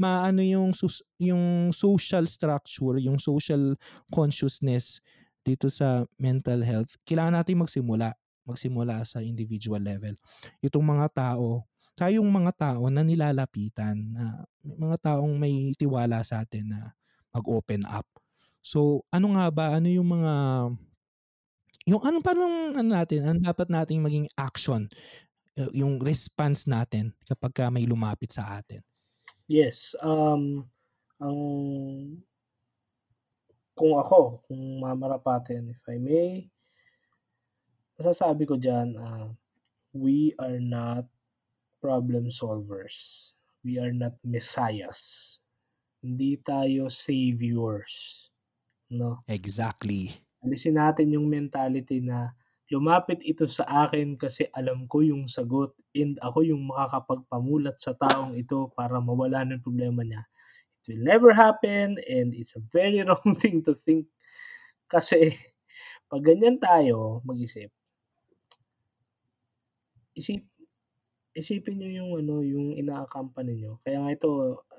[0.00, 3.76] maano yung sus yung social structure, yung social
[4.08, 5.04] consciousness
[5.44, 8.16] dito sa mental health, kailangan nating magsimula.
[8.48, 10.16] Magsimula sa individual level.
[10.64, 16.72] Itong mga tao, tayong mga tao na nilalapitan, na mga taong may tiwala sa atin
[16.72, 16.96] na
[17.36, 18.08] mag-open up.
[18.64, 20.32] So, ano nga ba, ano yung mga
[21.86, 24.86] yung ano paanong ano natin, ang dapat nating maging action,
[25.56, 28.80] yu yung response natin kapagka may lumapit sa atin?
[29.50, 30.64] Yes, um,
[31.18, 31.38] ang
[33.74, 36.48] kung ako, kung mamarapatin, if I may
[38.00, 39.28] masasabi ko diyan, ah,
[39.92, 41.04] we are not
[41.84, 43.30] problem solvers.
[43.60, 45.36] We are not messiahs.
[46.00, 48.28] Hindi tayo saviors,
[48.88, 49.20] 'no?
[49.28, 50.16] Exactly.
[50.40, 52.32] Alisin natin yung mentality na
[52.70, 58.38] lumapit ito sa akin kasi alam ko yung sagot and ako yung makakapagpamulat sa taong
[58.38, 60.22] ito para mawala ng problema niya.
[60.86, 64.06] It will never happen and it's a very wrong thing to think.
[64.90, 65.34] Kasi
[66.10, 67.70] 'pag ganyan tayo mag-isip
[70.18, 70.42] isip
[71.34, 73.78] isipin niyo yung ano, yung ina-accompany niyo.
[73.86, 74.30] Kaya nga ito,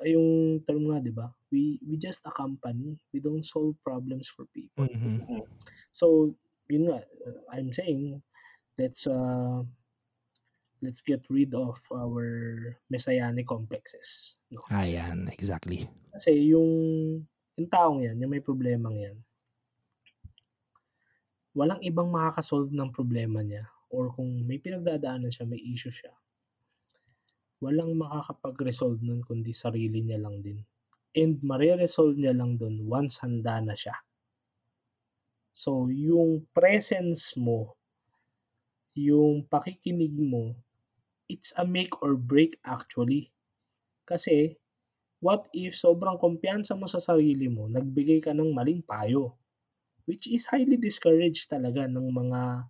[0.04, 4.88] yung term nga 'di ba, we we just accompany, we don't solve problems for people.
[4.88, 5.48] Mhm.
[5.96, 6.36] So,
[6.68, 7.04] yun nga,
[7.52, 8.20] I'm saying,
[8.80, 9.64] let's, uh,
[10.82, 12.26] let's get rid of our
[12.92, 14.64] messianic complexes, 'no?
[14.72, 15.88] Ayan, exactly.
[16.12, 16.72] Kasi yung
[17.56, 19.18] yung taong 'yan, yung may problemang 'yan
[21.52, 26.12] walang ibang makaka-solve ng problema niya or kung may pinagdadaanan siya, may issue siya
[27.64, 30.60] walang makakapag-resolve nun kundi sarili niya lang din
[31.22, 33.96] and mare-resolve niya lang dun once handa na siya.
[35.52, 37.76] So, yung presence mo,
[38.96, 40.56] yung pakikinig mo,
[41.32, 43.32] it's a make or break actually.
[44.08, 44.58] Kasi,
[45.24, 49.36] what if sobrang kumpiyansa mo sa sarili mo, nagbigay ka ng maling payo,
[50.10, 52.68] which is highly discouraged talaga ng mga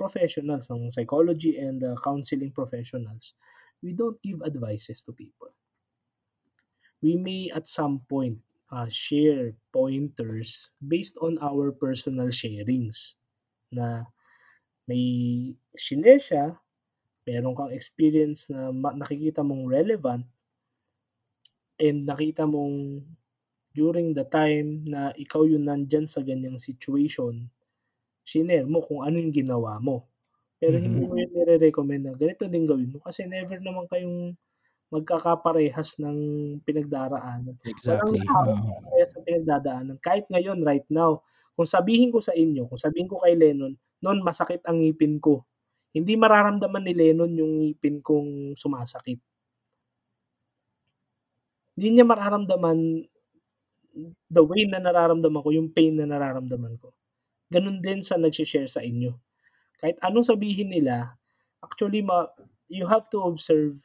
[0.00, 3.34] professionals, ng psychology and, uh, counseling professionals.
[3.84, 5.52] We don't give advices to people.
[7.04, 8.40] We may at some point,
[8.72, 13.20] uh, share pointers based on our personal sharings
[13.68, 14.08] na
[14.88, 16.56] may shinare siya,
[17.28, 20.24] meron kang experience na nakikita mong relevant
[21.76, 23.04] and nakita mong
[23.74, 27.50] during the time na ikaw yung nandiyan sa ganyang situation,
[28.22, 30.06] shinare mo kung ano yung ginawa mo.
[30.62, 31.08] Pero hindi Mhm.
[31.08, 34.34] mo yun nire-recommend na ganito din gawin mo kasi never naman kayong
[34.92, 36.18] magkakaparehas ng
[36.66, 37.56] pinagdaraanan.
[37.64, 38.84] Exactly, tao oo.
[38.84, 39.96] pare-parehas ng pinagdadaanan.
[40.02, 41.22] Kahit ngayon, right now,
[41.58, 45.44] kung sabihin ko sa inyo, kung sabihin ko kay Lennon, "Non, masakit ang ngipin ko."
[45.94, 49.20] Hindi mararamdaman ni Lennon yung ngipin kong sumasakit.
[51.76, 52.78] Hindi niya mararamdaman
[54.30, 56.94] the way na nararamdaman ko, yung pain na nararamdaman ko.
[57.50, 59.16] Ganun din sa nagshi-share sa inyo.
[59.84, 61.20] Kahit anong sabihin nila,
[61.60, 62.24] actually ma
[62.72, 63.76] you have to observe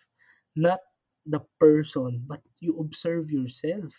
[0.55, 0.79] not
[1.27, 3.91] the person, but you observe yourself.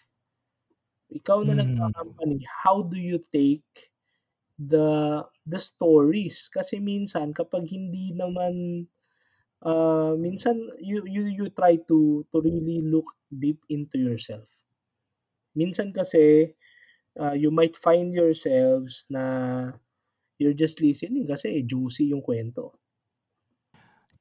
[1.11, 1.67] Ikaw na Mhm.
[1.67, 3.67] nag-a-accompany, how do you take
[4.59, 6.49] the the stories?
[6.53, 8.87] Kasi minsan kapag hindi naman,
[9.65, 14.49] ah, minsan you you you try to to really look deep into yourself.
[15.55, 16.55] Minsan kasi,
[17.19, 19.25] ah, you might find yourselves na
[20.41, 22.75] you're just listening kasi juicy yung kuwento.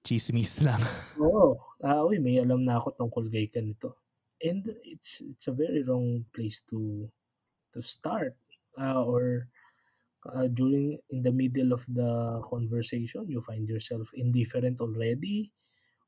[0.03, 0.79] Tsismis lang.
[1.17, 3.97] Oo, ah, "Uy, may alam na ako tungkol kay ganito."
[4.39, 7.09] And it's it's a very wrong place to
[7.75, 8.35] to start,
[8.79, 9.49] ah, or,
[10.27, 15.51] ah, during in the middle of the conversation, you find yourself indifferent already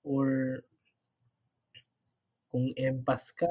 [0.03, 0.61] or
[2.51, 3.49] kung empath ka,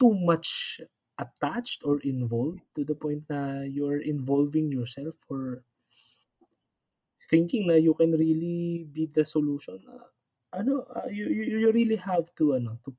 [0.00, 0.80] too much
[1.18, 5.62] attached or involved to the point na you're involving yourself for
[7.30, 10.08] thinking na you can really be the solution, ah,
[10.54, 12.94] ano, ah, you you you really have to ano, to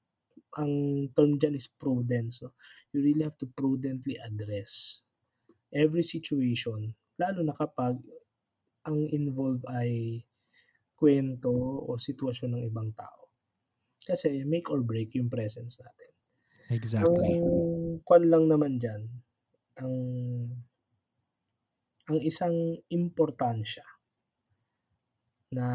[0.57, 0.73] ang
[1.15, 2.53] term diyan is prudence 'no.
[2.93, 5.03] You really have to prudently address
[5.73, 7.99] every situation, lalo na kapag
[8.87, 10.21] ang involved ay
[10.99, 11.51] kuwento
[11.87, 13.31] o sitwasyon ng ibang tao.
[14.05, 16.11] Kasi make or break yung presence natin.
[17.03, 17.39] Ang Exactly.
[18.05, 19.01] kuwan lang naman diyan,
[19.81, 19.95] ang
[22.09, 23.81] ang isang importansya
[25.53, 25.67] na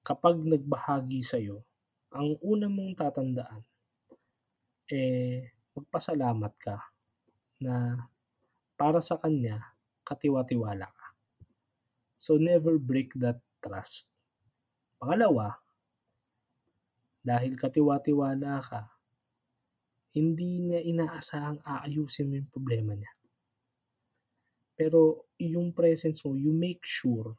[0.00, 1.60] kapag nagbahagi sa'yo
[2.10, 3.62] ang una mong tatandaan
[4.90, 6.76] eh, magpasalamat ka
[7.62, 7.94] na
[8.74, 11.06] para sa kanya katiwa-tiwala ka.
[12.18, 14.10] So, never break that trust.
[14.98, 15.56] Pangalawa,
[17.22, 18.90] dahil katiwa-tiwala ka,
[20.10, 23.12] hindi niya inaasahang aayusin mo yung problema niya.
[24.80, 27.36] Pero yung presence mo, you make sure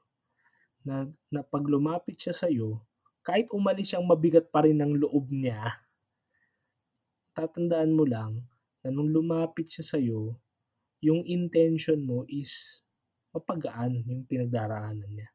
[0.86, 2.78] na, na pag lumapit siya sa'yo,
[3.26, 5.58] kahit umalis siyang mabigat pa rin ng loob niya,
[7.34, 8.46] tatandaan mo lang
[8.86, 10.38] na nung lumapit siya sa'yo,
[11.02, 12.86] yung intention mo is
[13.34, 15.30] mapagaan yung pinagdaraanan niya.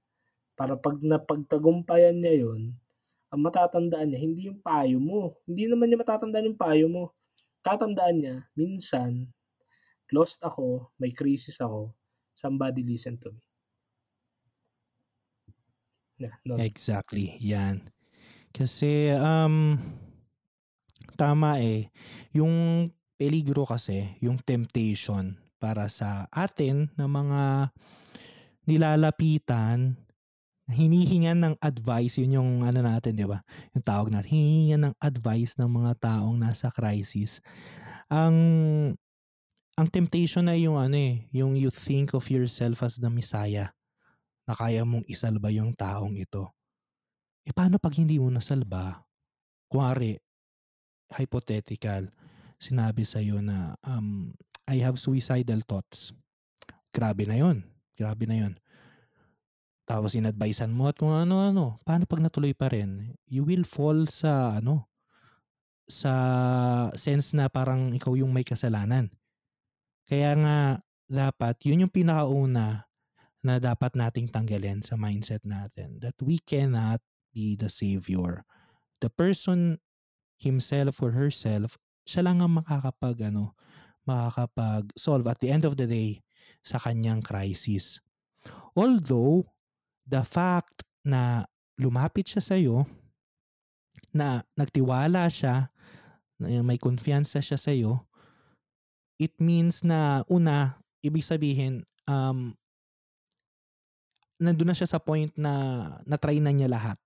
[0.54, 2.70] Para pag napagtagumpayan niya yon
[3.34, 5.34] ang matatandaan niya, hindi yung payo mo.
[5.42, 7.04] Hindi naman niya matatandaan yung payo mo.
[7.66, 9.26] Tatandaan niya, minsan,
[10.12, 11.94] lost ako, may crisis ako,
[12.34, 13.42] somebody listen to me.
[16.16, 16.56] Yeah, no.
[16.56, 17.92] Exactly, yan.
[18.56, 19.76] Kasi, um,
[21.20, 21.92] tama eh,
[22.32, 22.88] yung
[23.20, 27.72] peligro kasi, yung temptation para sa atin na mga
[28.64, 29.96] nilalapitan,
[30.66, 33.44] hinihingan ng advice, yun yung ano natin, di ba?
[33.76, 37.38] Yung tawag natin, hinihingan ng advice ng mga taong nasa crisis.
[38.10, 38.36] Ang
[39.76, 43.76] ang temptation na yung ano eh, yung you think of yourself as the Messiah
[44.48, 46.48] na kaya mong isalba yung taong ito.
[47.44, 49.04] Eh paano pag hindi mo nasalba?
[49.68, 50.16] Kuwari,
[51.12, 52.08] hypothetical,
[52.56, 54.32] sinabi sa'yo na um,
[54.64, 56.16] I have suicidal thoughts.
[56.90, 57.60] Grabe na yon
[57.92, 58.56] Grabe na yon
[59.84, 61.78] Tapos inadvisean mo at kung ano-ano.
[61.84, 63.12] Paano pag natuloy pa rin?
[63.28, 64.88] You will fall sa ano,
[65.86, 66.10] sa
[66.96, 69.12] sense na parang ikaw yung may kasalanan.
[70.06, 70.58] Kaya nga
[71.10, 72.86] dapat yun yung pinakauna
[73.42, 76.98] na dapat nating tanggalin sa mindset natin that we cannot
[77.30, 78.42] be the savior.
[79.02, 79.78] The person
[80.38, 83.54] himself or herself, siya lang ang makakapag ano,
[84.06, 86.22] makakapag solve at the end of the day
[86.62, 87.98] sa kanyang crisis.
[88.74, 89.50] Although
[90.06, 91.46] the fact na
[91.78, 92.86] lumapit siya sa iyo,
[94.14, 95.70] na nagtiwala siya,
[96.40, 98.06] may konfiyansa siya sa iyo,
[99.16, 102.55] it means na una, ibig sabihin um
[104.37, 105.52] nandun na siya sa point na
[106.05, 106.98] na-try na niya lahat.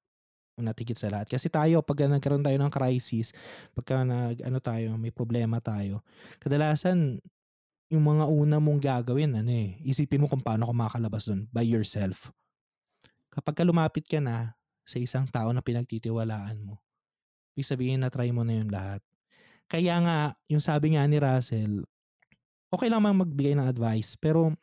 [0.60, 1.24] Natigit sa lahat.
[1.24, 3.32] Kasi tayo, pag nagkaroon tayo ng crisis,
[3.72, 6.04] pagka nag, ano tayo, may problema tayo,
[6.36, 7.16] kadalasan,
[7.88, 11.64] yung mga una mong gagawin, ano eh, isipin mo kung paano ka makakalabas dun by
[11.64, 12.28] yourself.
[13.32, 14.52] Kapag ka lumapit ka na
[14.84, 16.78] sa isang tao na pinagtitiwalaan mo,
[17.56, 19.00] ibig sabihin na try mo na yung lahat.
[19.64, 20.18] Kaya nga,
[20.50, 21.88] yung sabi nga ni Russell,
[22.70, 24.54] okay lang mang magbigay ng advice, pero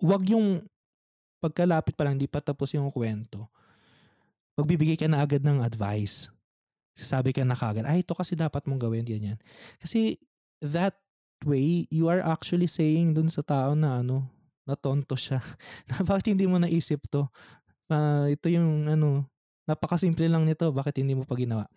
[0.00, 0.64] wag yung
[1.38, 3.46] pagkalapit pa lang, di pa tapos yung kwento,
[4.58, 6.26] magbibigay ka na agad ng advice.
[6.98, 9.38] Sasabi ka na kagad, ay, ito kasi dapat mong gawin, ganyan.
[9.78, 10.18] Kasi
[10.58, 10.98] that
[11.46, 14.26] way, you are actually saying dun sa tao na ano,
[14.66, 15.38] natonto siya.
[15.88, 17.30] na bakit hindi mo naisip to?
[17.86, 19.30] Uh, ito yung ano,
[19.68, 21.70] napakasimple lang nito, bakit hindi mo pa ginawa?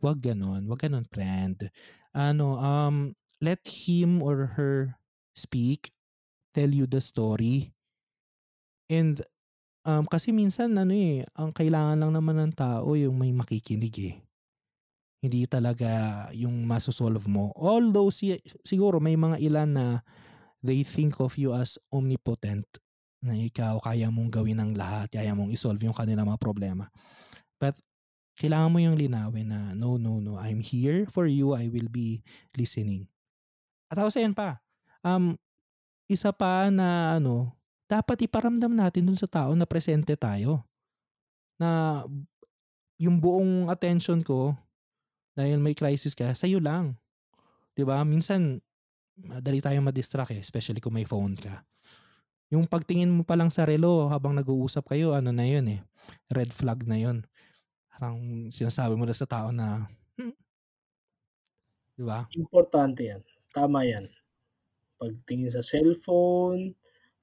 [0.00, 1.68] Wag ganon, wag ganon, friend.
[2.16, 4.96] Ano, um, let him or her
[5.34, 5.92] speak,
[6.54, 7.74] tell you the story,
[8.90, 9.22] And,
[9.86, 14.16] um, kasi minsan ano, eh, ang kailangan lang naman ng tao yung may makikinig, eh.
[15.20, 17.52] Hindi talaga yung maso-solve mo.
[17.52, 19.86] Although si siguro may mga ilan na
[20.64, 22.66] they think of you as omnipotent,
[23.20, 26.88] na ikaw kaya mong gawin ang lahat, kaya mong i-solve yung kanilang mga problema.
[27.60, 27.76] But
[28.40, 32.22] kailangan mo yung linawin na, "No, no, no, I'm here for you, I will be
[32.56, 33.08] listening."
[33.90, 34.62] At tapos ayan pa,
[35.02, 35.34] um,
[36.06, 37.50] isa pa na ano
[37.90, 40.62] dapat iparamdam natin dun sa tao na presente tayo.
[41.58, 42.02] Na
[43.02, 44.54] yung buong attention ko,
[45.34, 46.94] dahil may crisis ka, sa'yo lang.
[47.74, 47.98] 'Di ba?
[48.06, 48.62] Minsan,
[49.18, 51.66] madali tayong ma-distract eh, especially kung may phone ka.
[52.50, 55.80] Yung pagtingin mo pa lang sa relo habang nag-uusap kayo, ano na yun eh,
[56.30, 57.26] red flag na yun.
[57.90, 59.86] Parang sinasabi mo na sa tao na,
[60.18, 60.34] hmm.
[61.94, 62.26] Di ba?
[62.34, 63.22] Importante yan.
[63.50, 64.06] Tama yan.
[65.00, 66.76] Pagtingin sa cellphone,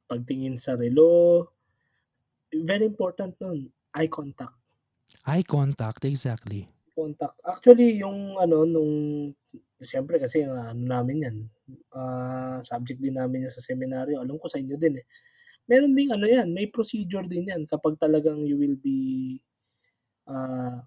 [0.10, 1.52] pagtingin sa relo.
[2.52, 4.56] Very important nun, eye contact.
[5.28, 6.68] Eye contact, exactly.
[6.96, 7.38] Contact.
[7.44, 8.94] Actually, yung ano, nung,
[9.80, 11.38] siyempre kasi ano namin yan,
[11.94, 15.06] uh, subject din namin yan sa seminaryo, alam ko sa inyo din eh.
[15.68, 19.36] Meron ding ano yan, may procedure din yan kapag talagang you will be
[20.28, 20.80] uh,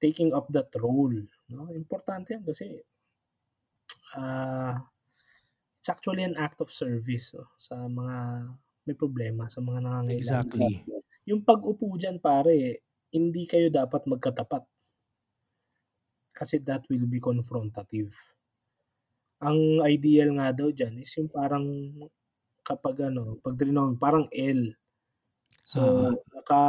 [0.00, 1.12] taking up that role.
[1.52, 1.68] No?
[1.72, 2.80] Importante yan kasi
[4.14, 4.78] uh,
[5.78, 8.48] it's actually an act of service oh, sa mga
[8.84, 10.48] may problema, sa mga nangangailangan.
[10.48, 10.84] Exactly.
[11.24, 14.64] Yung pag-upo dyan pare, hindi kayo dapat magkatapat.
[16.36, 18.12] Kasi that will be confrontative.
[19.40, 21.64] Ang ideal nga daw diyan is yung parang
[22.64, 24.72] kapag ano, 'pag trinom parang L.
[25.64, 26.12] So, Oo.
[26.32, 26.64] naka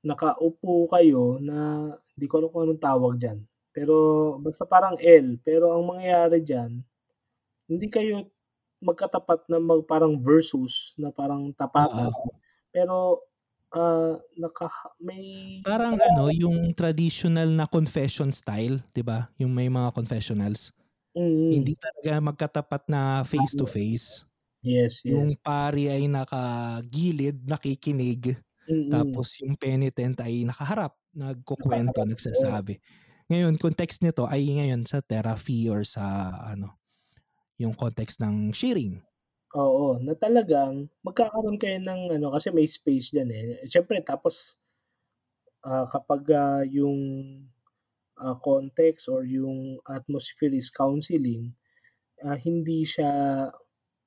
[0.00, 3.38] nakaupo kayo na di ko alam kung anong tawag diyan,
[3.80, 3.96] pero
[4.44, 5.40] basta parang L.
[5.40, 6.84] Pero ang mangyayari diyan,
[7.72, 8.28] hindi kayo
[8.84, 12.40] magkatapat na mag parang versus na parang tapatan, Oo.
[12.74, 13.24] pero,
[13.74, 19.28] ah, nakaha may Parang ano, yung traditional na confession style, 'di ba?
[19.36, 20.72] Yung may mga confessionals.
[21.16, 21.50] Mm.
[21.50, 24.26] Hindi talaga magkatapat na face to face.
[24.62, 25.06] Yes, yes.
[25.06, 28.36] Yung pari ay nakagilid, nakikinig,
[28.68, 29.24] Mm.
[29.24, 30.96] tapos yung penitent ay nakaharap,
[32.34, 32.54] oo.
[32.56, 32.78] nagsasabi.
[33.30, 36.82] Ngayon context nito ay ngayon sa therapy or sa ano,
[37.62, 38.98] yung context ng sharing.
[39.50, 43.46] Oo, na talagang magkakaroon kayo ng ano, kasi may space diyan, eh.
[43.66, 44.54] Siyempre tapos
[45.64, 47.00] ah, kapag, ah, yung,
[48.16, 51.52] ah, context or yung atmosphere is counseling,
[52.24, 53.10] ah, hindi siya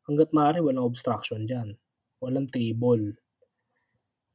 [0.10, 1.78] hangga't maaari walang obstruction diyan,
[2.22, 3.16] walang table.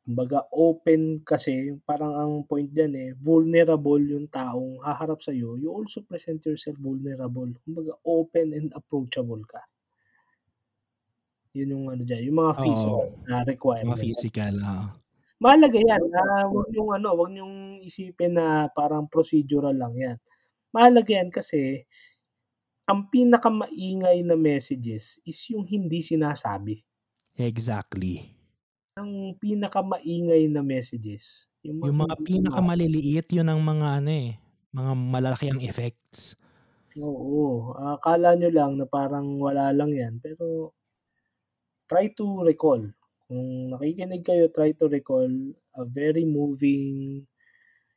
[0.09, 6.01] Kumbaga open kasi parang ang point diyan, eh, vulnerable yung taong haharap sa'yo, you also
[6.01, 7.53] present yourself vulnerable.
[7.61, 9.61] Kumbaga open and approachable ka.
[11.57, 13.99] Yun yung ano diyan, yung mga physical na mga requirement.
[14.01, 14.87] physical, oo.
[15.39, 17.57] Mahalaga yan, ah, wag niyong ano, wag niyong
[17.87, 20.17] isipin na parang procedural lang yan.
[20.75, 21.87] Mahalaga yan kasi
[22.89, 26.81] ang pinakamaingay na messages is yung hindi sinasabi.
[27.39, 28.38] Exactly.
[28.99, 34.31] Ang pinakamaingay na messages, yung mga Yung mga pinakamaliliit yun ang mga ano, eh,
[34.75, 36.35] mga malalaki ang effects.
[36.99, 40.75] Oo, akala niyo lang na parang wala lang yan, pero
[41.91, 42.83] try to recall.
[43.29, 45.29] Kung nakikinig kayo, try to recall
[45.77, 46.85] a very moving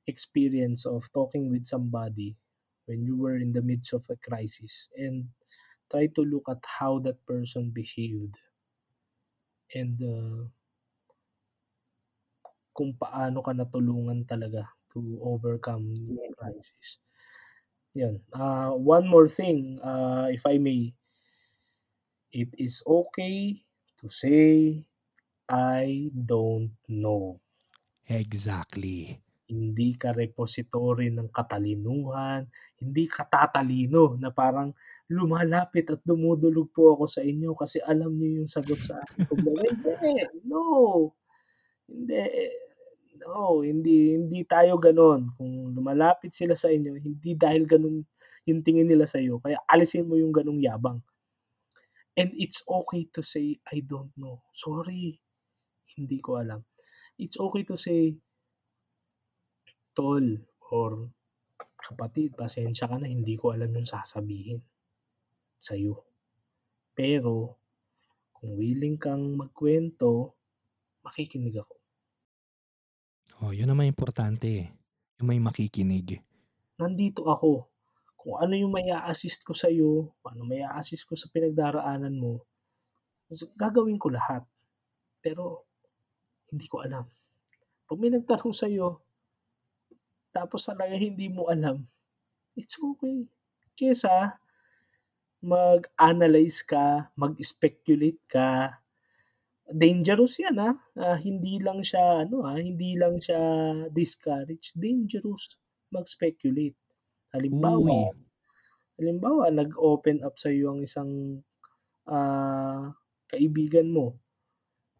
[0.07, 2.35] experience of talking with somebody
[2.85, 5.31] when you were in the midst of a crisis and
[5.91, 8.35] try to look at how that person behaved.
[9.73, 10.51] And, uh
[12.71, 16.99] kung paano ka natulungan talaga to overcome the crisis.
[17.95, 20.95] Yun, ah, one more thing, ah, if I may.
[22.31, 23.67] It is okey
[23.99, 24.87] to say,
[25.51, 27.43] "I don't know."
[28.07, 29.19] Exactly.
[29.51, 32.47] Hindi ka repository ng katalinuhan,
[32.79, 34.71] hindi ka tatalino na parang
[35.11, 41.11] lumalapit at dumudulog po ako sa inyo kasi alam niyo yung sagot sa hindi, no.
[41.91, 42.15] Hindi,
[43.21, 45.21] no, hindi hindi tayo gano'n.
[45.37, 47.97] Kung lumalapit sila sa inyo hindi dahil gano'n
[48.49, 51.03] yung tingin nila sa'yo kaya alisin mo yung gano'ng yabang.
[52.17, 55.19] And it's okey to say, "I don't know, sorry,
[55.97, 56.65] hindi ko alam."
[57.19, 58.15] It's okey to say
[59.97, 60.25] "Tol
[60.71, 60.91] or
[61.85, 64.59] kapatid, pasensya ka na hindi ko alam yung sasabihin
[65.61, 65.93] sa'yo.
[66.97, 67.57] Pero
[68.35, 70.33] kung willing kang magkuwento,
[71.05, 71.80] makikinig ako."
[73.41, 74.69] Oh, yun naman importante, eh,
[75.17, 76.21] yung may makikinig.
[76.79, 77.67] Nandito ako,
[78.15, 82.45] kung ano yung mai-a-assist ko sa'yo, kung ano mai-a-assist ko sa pinagdaraanan mo,
[83.57, 84.43] gagawin ko lahat.
[85.23, 85.67] Pero
[86.51, 87.05] hindi ko alam.
[87.87, 88.87] 'Pag may nagtanong sa'yo
[90.31, 91.83] tapos talagang hindi mo alam,
[92.57, 93.27] it's okey.
[93.77, 94.39] Kaysa
[95.41, 98.80] mag-analyze ka, mag-speculate ka.
[99.71, 103.39] Dangerous yan, ah, ah, hindi lang siya ano, ah, hindi lang siya
[103.87, 105.55] discourage, dangerous
[105.95, 106.75] mag-speculate.
[107.31, 108.19] Halimbawa Uy.
[108.99, 111.39] halimbawa nag-open up sa'yo ang isang,
[112.05, 112.91] ah,
[113.31, 114.19] kaibigan mo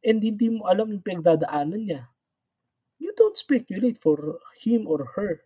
[0.01, 2.01] and hindi mo alam yung pinagdadaanan niya.
[2.97, 5.41] You don't speculate for him or her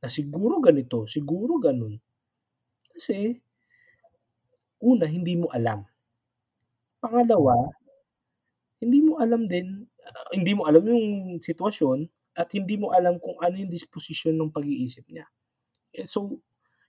[0.00, 1.96] na siguro ganito, siguro gano'n.
[2.92, 3.36] Kasi
[4.80, 5.84] una, hindi mo alam.
[7.00, 7.72] Pangalawa,
[8.80, 13.40] hindi mo alam din ah, hindi mo alam yung sitwasyon at hindi mo alam kung
[13.40, 15.24] ano yung disposisyon ng pag-iisip niya.
[15.96, 16.36] Eh, so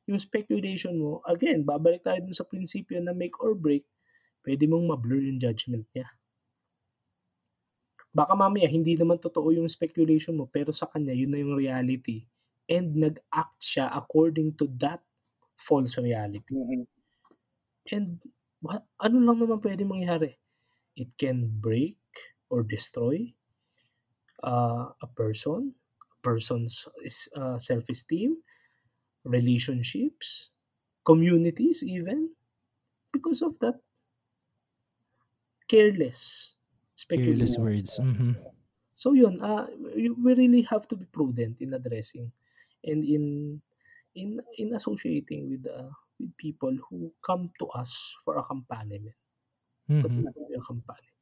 [0.07, 3.87] yung speculation mo, again, babalik tayo dun sa prinsipyo na make or break,
[4.43, 6.07] puwede mong ma-blur yung judgment niya.
[8.15, 12.25] Baka mamaya hindi naman totoo yung speculation mo pero sa kanya yun na yung reality
[12.71, 15.03] and nag-act siya according to that
[15.59, 16.55] false reality.
[17.91, 18.19] And
[18.63, 20.35] what ano lang naman puwedeng mangyari,
[20.97, 21.97] it can break
[22.49, 23.33] or destroy,
[24.43, 28.37] ah, a person, a person's is ah, self-esteem,
[29.25, 30.51] relationships,
[31.05, 32.35] communities even,
[33.13, 33.81] because of that
[35.67, 36.55] careless
[37.13, 38.37] Careless words, mhm.
[39.01, 42.31] So yun, ah, we we really have to be prudent in addressing
[42.83, 43.23] and in
[44.15, 47.93] in in associating with the with people who come to us
[48.25, 49.15] for accompaniment.
[49.89, 50.27] Mhm.
[50.59, 51.15] accompaniment.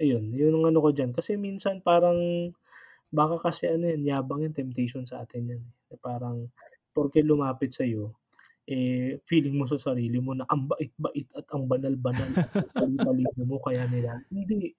[0.00, 2.18] Ayun, yun ang ano ko diyan kasi minsan parang
[3.12, 5.62] baka kasi ano yan, yabang yan, temptation sa atin yan,
[6.02, 6.48] parang
[6.96, 8.14] porke lumapit sa'yo,
[8.68, 13.58] eh, feeling mo sa sarili mo na ang bait-bait at ang banal-banal at talino-talino mo
[13.62, 14.74] kaya nila hindi.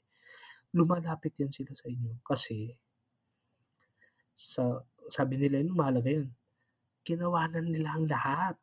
[0.76, 2.78] Lumalapit yan sila sa inyo kasi
[4.36, 4.82] sa
[5.14, 6.30] sabi nila yun mahalaga yun,
[7.08, 8.56] ginawa na nila ang lahat.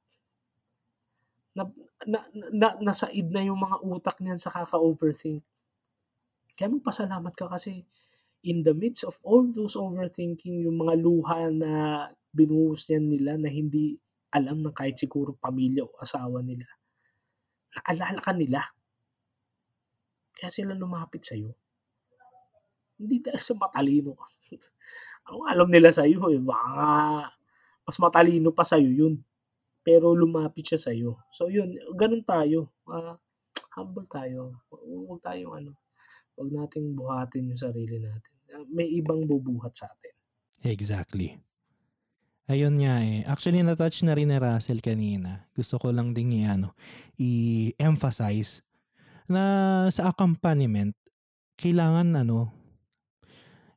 [1.60, 1.76] Nab
[2.08, 5.44] na na nasaid na yung mga utak niyan sa kaka-overthink.
[6.56, 7.84] Kaya magpasalamat ka kasi
[8.40, 11.72] in the midst of all those overthinking, yung mga luha na
[12.32, 14.00] binuhos niyan nila na hindi
[14.32, 16.64] alam ng kahit siguro pamilya o asawa nila,
[17.76, 18.60] naalala ka nila.
[20.32, 21.52] Kaya sila lumapit sa'yo.
[22.96, 24.24] Hindi dahil sa matalino ka.
[25.28, 27.28] Ang alam nila sa'yo, eh, baka
[27.84, 29.20] mas matalino pa sa'yo yun.
[29.80, 31.16] Pero lumapit siya sa'yo.
[31.32, 32.68] So yun, ganun tayo.
[32.84, 33.16] Ah,
[33.76, 34.60] humble tayo.
[34.68, 35.72] Huwag tayong ano,
[36.36, 38.34] huwag nating buhatin yung sarili natin.
[38.52, 40.12] Ah, may ibang bubuhat sa atin.
[40.60, 41.40] Exactly.
[42.50, 43.22] Ayun nga eh.
[43.30, 45.46] Actually, na-touch na rin ni Russell kanina.
[45.54, 46.74] Gusto ko lang ding i-ano,
[47.14, 48.58] i-emphasize
[49.30, 50.90] na sa accompaniment,
[51.54, 52.50] kailangan ano,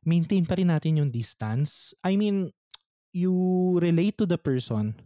[0.02, 1.94] maintain pa rin natin yung distance.
[2.02, 2.50] I mean,
[3.14, 3.32] you
[3.78, 4.98] relate to the person,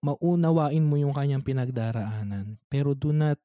[0.00, 3.38] maunawain mo yung kanyang pinagdaraanan, pero do not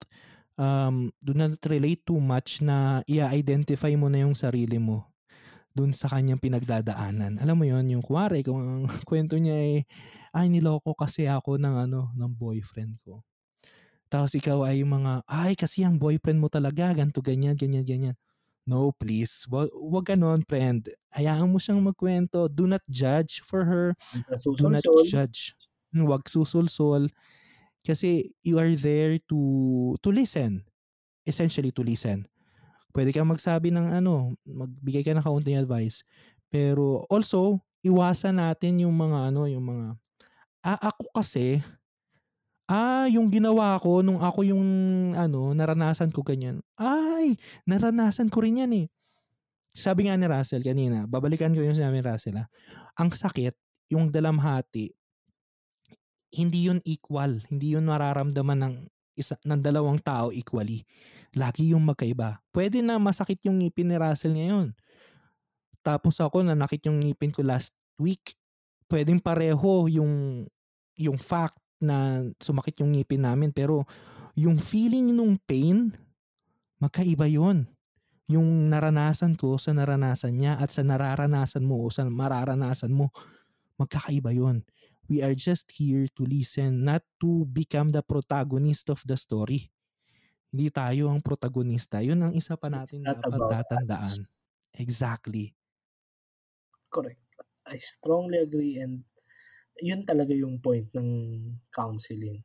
[0.59, 5.07] um, do not relate too much na i-identify mo na yung sarili mo
[5.71, 7.39] dun sa kanyang pinagdadaanan.
[7.39, 9.73] Alam mo yon yung kuwari, kung ang kwento niya ay,
[10.35, 13.23] ay niloko kasi ako ng ano, ng boyfriend ko.
[14.09, 18.15] Tapos ikaw ay yung mga, ay kasi ang boyfriend mo talaga, ganto ganyan, ganyan, ganyan.
[18.69, 19.49] No, please.
[19.49, 20.93] Wag, wag ganon, friend.
[21.17, 22.45] Hayaan mo siyang magkwento.
[22.45, 23.97] Do not judge for her.
[24.45, 25.57] Do not judge.
[25.93, 27.09] Wag susulsol.
[27.85, 29.39] Kasi you are there to
[30.03, 30.67] to listen.
[31.27, 32.27] Essentially to listen.
[32.93, 36.01] Pwede kang magsabi ng ano, magbigay ka ng kaunting advice.
[36.49, 39.87] Pero also, iwasan natin yung mga ano, yung mga
[40.65, 41.61] ah, ako kasi
[42.69, 44.65] ah, yung ginawa ko nung ako yung
[45.17, 46.61] ano, naranasan ko ganyan.
[46.77, 48.87] Ay, naranasan ko rin yan eh.
[49.73, 52.47] Sabi nga ni Russell kanina, babalikan ko yung sinabi ni Russell ah.
[52.99, 53.55] Ang sakit,
[53.93, 54.93] yung dalamhati,
[56.33, 57.41] hindi yun equal.
[57.49, 58.75] Hindi yun mararamdaman ng
[59.19, 60.85] isa ng dalawang tao equally.
[61.35, 62.41] Lagi yung magkaiba.
[62.49, 64.73] Pwede na masakit yung ngipin ni Russell ngayon.
[65.83, 68.37] Tapos ako nanakit yung ngipin ko last week.
[68.89, 70.45] Pwedeng pareho yung
[70.97, 73.87] yung fact na sumakit yung ngipin namin pero
[74.35, 75.95] yung feeling nung pain
[76.83, 77.71] magkaiba yon
[78.29, 83.15] yung naranasan ko sa naranasan niya at sa nararanasan mo o sa mararanasan mo
[83.79, 84.67] magkakaiba yon
[85.09, 89.73] we are just here to listen not to become the protagonist of the story
[90.53, 94.29] hindi tayo ang protagonista yun ang isa pa natin dapat tatandaan
[94.77, 95.57] exactly
[96.89, 97.21] Correct.
[97.69, 99.05] I strongly agree and
[99.77, 101.09] yun talaga yung point ng
[101.69, 102.41] counseling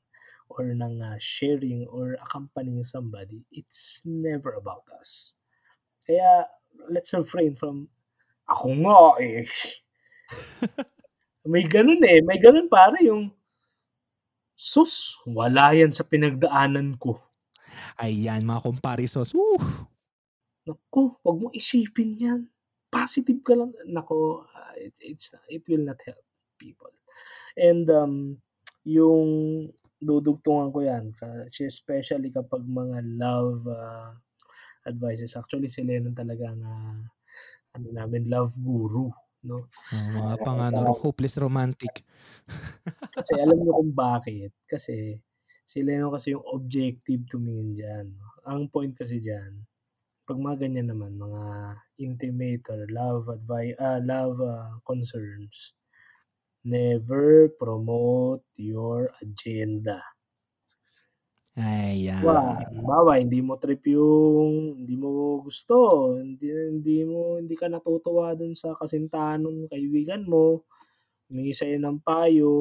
[0.52, 3.48] or ng ah, sharing or accompanying somebody.
[3.48, 5.34] It's never about us.
[6.04, 6.44] Kaya
[6.92, 7.88] let's refrain from
[8.44, 9.48] ako nga eh.
[11.44, 12.20] may ganun eh.
[12.24, 13.30] May ganun pare yung
[14.54, 17.18] sus, wala yan sa pinagdaanan ko.
[17.98, 19.58] ayan mga comparisons Woo!
[20.64, 22.40] Naku, wag mo isipin yan.
[22.88, 23.76] Positive ka lang.
[23.84, 26.24] Nako, ah, it's, it's, it will not help
[26.56, 26.88] people.
[27.52, 28.40] And um,
[28.88, 29.28] yung
[30.00, 31.12] dudugtungan ko yan,
[31.52, 34.16] especially kapag mga love ah,
[34.88, 35.36] advices.
[35.36, 37.00] Actually, si Lennon talaga ang ah,
[37.76, 39.12] ano namin, love guru.
[39.44, 39.68] No?
[39.68, 42.00] Oh, mga pang ano, hopeless romantic
[43.14, 44.50] Kasi alam niyo kung bakit.
[44.64, 45.20] Kasi
[45.64, 48.06] si Lennon kasi yung objective tumingin dyan.
[48.48, 49.64] Ang point kasi dyan,
[50.24, 51.44] pag mga ganyan naman, mga
[52.00, 55.76] intimate or love advice, ah, love ah, concerns,
[56.64, 60.00] never promote your agenda.
[61.56, 65.10] Ayan Wa, halimbawa hindi mo trip yung hindi mo
[65.46, 65.76] gusto,
[66.22, 70.44] hindi hindi mo hindi ka natutuwa dun sa kasintahan nung kaibigan mo,
[71.28, 72.54] humingi sa'yo ng payo.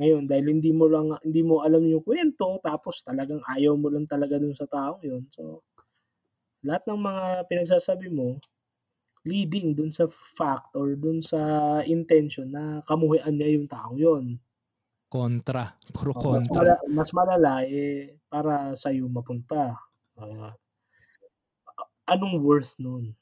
[0.00, 4.06] Ngayon dahil hindi mo lang hindi mo alam yung kwento tapos talagang ayaw mo lang
[4.12, 5.24] talaga dun sa taong yun.
[5.36, 5.42] So,
[6.66, 8.28] lahat ng mga pinagsasabi mo,
[9.30, 11.40] leading dun sa fact or dun sa
[11.96, 14.24] intention na kamuhian niya yung taong yun.
[15.14, 19.78] Kontra puro Oh, mas, kontra mala, mas malala eh para sa'yo mapunta.
[20.18, 20.58] Ah,
[22.10, 23.14] anong worth nun?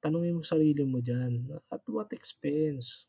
[0.00, 1.52] Tanungin mo sarili mo dyan.
[1.68, 3.04] At what expense?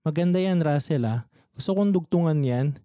[0.00, 1.28] Maganda yan Russell, ah.
[1.52, 2.80] Gusto kong dugtungan yan.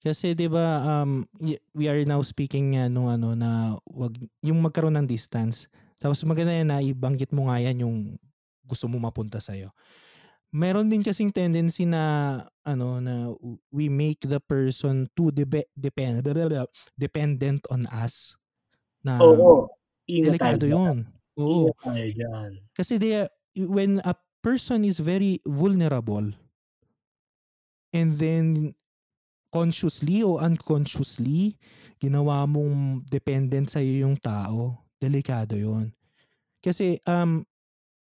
[0.00, 1.28] Kasi 'di ba, um,
[1.76, 5.68] we are now speaking nga nung ano na wag yung magkaroon ng distance.
[6.00, 7.96] Tapos maganda yan na ibanggit mo nga yan yung
[8.64, 9.68] gusto mo mapunta sa'yo.
[10.52, 13.30] Meron din kasing tendency na ano na
[13.70, 16.26] we make the person too debe depend
[16.98, 18.34] dependent on us.
[19.06, 19.68] Na Oo,
[20.06, 21.06] ingat delikado yun.
[21.38, 21.70] Oo.
[21.70, 22.52] Ingat tayo diyan.
[22.74, 26.34] Kasi they when a person is very vulnerable
[27.94, 28.74] and then
[29.50, 31.58] consciously o unconsciously
[31.98, 35.90] ginawa mong dependent sa'yo yung tao, delikado yun.
[36.62, 37.44] Kasi, um,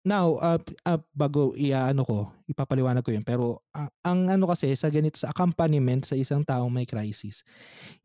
[0.08, 0.56] now, uh,
[0.88, 3.20] uh, bago i-aano ko, ipapaliwanag ko yun.
[3.20, 7.44] Pero uh, ang ano kasi sa ganito, sa accompaniment sa isang taong may crisis,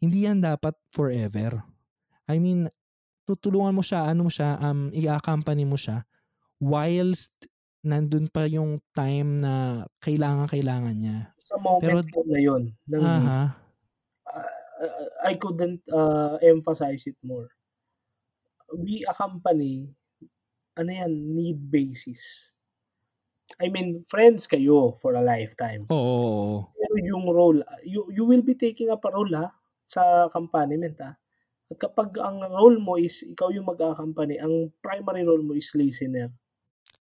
[0.04, 1.64] hindi yan dapat forever.
[2.28, 2.68] I mean,
[3.24, 6.04] tutulungan mo siya, ano mo siya, um, i-accompany mo siya
[6.64, 7.32] whilst
[7.84, 11.18] nandun pa yung time na kailangan-kailangan niya.
[11.44, 13.44] Sa moment Pero na yun ng aha.
[14.32, 17.52] uh, I couldn't uh, emphasize it more.
[18.72, 19.92] We accompany,
[20.78, 22.54] ano yan, need basis.
[23.62, 25.86] I mean, friends kayo for a lifetime.
[25.94, 26.58] Oo, oo.
[26.74, 29.54] Pero yung role, you, you will be taking up a role ha,
[29.86, 31.14] sa accompaniment ha.
[31.70, 36.34] At kapag ang role mo is ikaw yung mag-accompany, ang primary role mo is listener.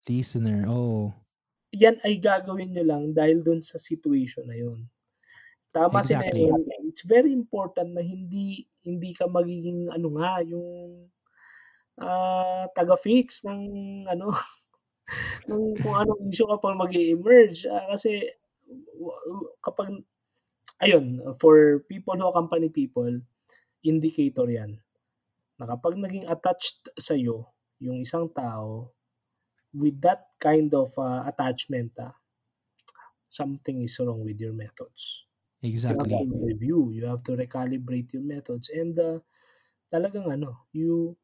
[0.08, 1.16] Listener, oo.
[1.72, 4.92] Yan ay gagawin nyo lang dahil dun sa situation na yun.
[5.72, 6.52] Tama si Exactly.
[6.52, 11.08] Lennon, it's very important na hindi hindi ka magiging ano nga, yung
[12.02, 13.62] ah, taga-fix ng
[14.10, 14.34] ano,
[15.50, 17.70] ng kung anong issue kapag mag-e-emerge.
[17.70, 18.26] Ah, kasi
[19.62, 20.02] kapag
[20.82, 23.12] ayun, for people who accompany people,
[23.86, 24.82] indicator yan
[25.62, 27.46] na kapag naging attached sa'yo
[27.78, 28.94] yung isang tao,
[29.74, 32.16] with that kind of uh, attachment, ah,
[33.28, 35.26] something is wrong with your methods.
[35.64, 36.12] Exactly.
[36.12, 39.20] You have to review, you have to recalibrate your methods and uh,
[39.94, 41.16] talagang ano, you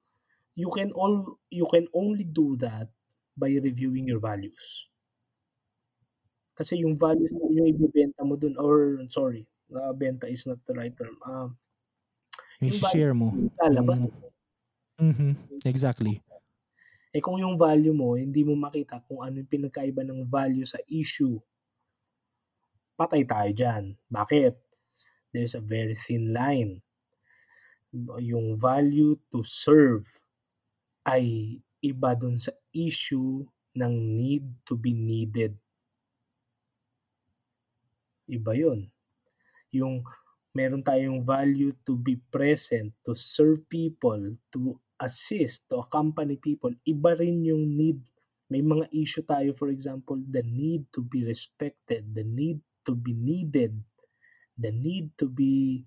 [0.57, 2.89] you can all you can only do that
[3.37, 4.89] by reviewing your values.
[6.57, 10.73] Kasi yung values mo yung ibebenta mo dun or sorry, uh, benta is not the
[10.73, 11.13] right term.
[11.21, 11.53] Um,
[12.57, 13.29] Yung yung share mo.
[13.61, 14.01] lalabas.
[14.01, 14.09] Yung,
[14.97, 15.31] mhm,
[15.61, 16.25] exactly.
[17.13, 20.81] Eh kung yung value mo, hindi mo makita kung ano yung pinagkaiba ng value sa
[20.89, 21.37] issue,
[22.97, 23.93] patay tayo dyan.
[24.09, 24.57] Bakit?
[25.29, 26.81] There's a very thin line.
[28.17, 30.09] Yung value to serve
[31.07, 33.47] ay iba dun sa issue
[33.79, 35.55] ng need to be needed.
[38.27, 38.91] Iba yun.
[39.71, 40.03] Yung
[40.51, 44.19] meron tayong value to be present, to serve people,
[44.51, 46.73] to assist, to accompany people.
[46.83, 48.01] Iba rin yung need.
[48.51, 53.13] May mga issue tayo, for example, the need to be respected, the need to be
[53.13, 53.75] needed,
[54.57, 55.83] the need to be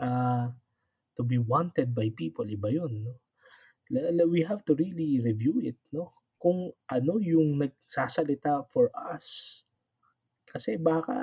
[0.00, 0.48] uh,
[1.18, 2.46] to be wanted by people.
[2.46, 3.06] Iba yun.
[3.06, 3.14] No?
[3.90, 5.76] We have to really review it.
[5.92, 6.12] No?
[6.38, 9.64] Kung ano yung nagsasalita for us.
[10.48, 11.16] Kasi baka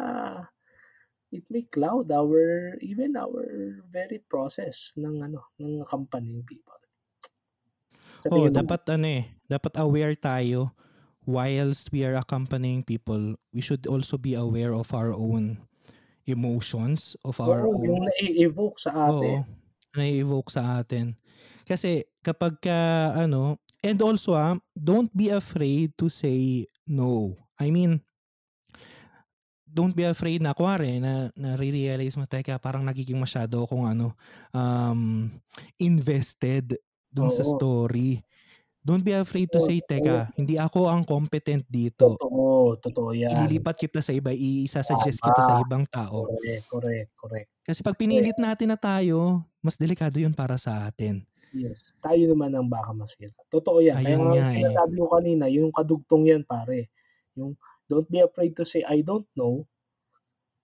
[1.33, 3.43] it may cloud our even our
[3.89, 6.77] very process ng ano ng accompanying people.
[8.23, 10.71] Sa Oh, dapat ano eh, dapat aware tayo
[11.25, 13.35] whilst we are accompanying people.
[13.51, 15.65] We should also be aware of our own
[16.25, 19.45] emotions, of our yung own nai-evoke sa atin.
[19.45, 21.17] Oo, nai-evoke sa atin.
[21.65, 27.33] Kasi kapag ka ano, and also ah, don't be afraid to say no.
[27.57, 28.05] I mean,
[29.65, 34.15] don't be afraid na kuwari na nare-realize mo teka parang nagiging masyado akong ano
[34.55, 35.27] um
[35.81, 36.79] invested
[37.11, 37.57] dun sa Oo.
[37.57, 38.21] story.
[38.85, 42.21] Don't be afraid to Oo, say teka, hindi ako ang competent dito.
[42.21, 43.33] Totoo, totoo yan.
[43.33, 46.29] Ililipat kita sa iba, i-suggest kita sa ibang tao.
[46.29, 47.49] Correct, correct, correct.
[47.65, 51.25] Kasi pag pinilit natin na tayo, mas delikado 'yun para sa atin.
[51.55, 53.31] Yes, tayo naman ang baka masira.
[53.47, 53.95] Totoo yan.
[54.03, 54.55] Kaya Ayun nga nga eh.
[54.59, 56.91] sinasabi ko kanina, yung kadugtong yan pare.
[57.39, 57.55] Yung
[57.87, 59.63] don't be afraid to say I don't know.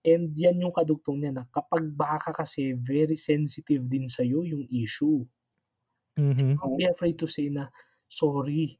[0.04, 5.24] And yan yung kadugtong niya na kapag baka kasi very sensitive din sa'yo yung issue.
[6.18, 6.60] Mhm.
[6.60, 7.72] Don't be afraid to say na
[8.08, 8.76] sorry.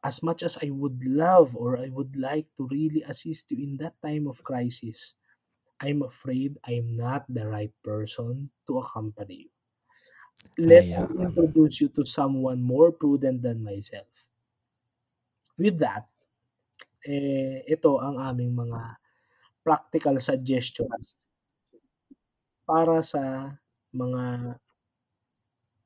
[0.00, 3.76] As much as I would love or I would like to really assist you in
[3.82, 5.18] that time of crisis,
[5.82, 9.57] I'm afraid I'm not the right person to accompany you.
[10.58, 11.08] Let me Ayan.
[11.18, 14.28] introduce you to someone more prudent than myself.
[15.58, 16.06] With that,
[17.06, 18.80] eh, ito ang aming mga
[19.66, 21.18] practical suggestions
[22.68, 23.54] para sa
[23.90, 24.24] mga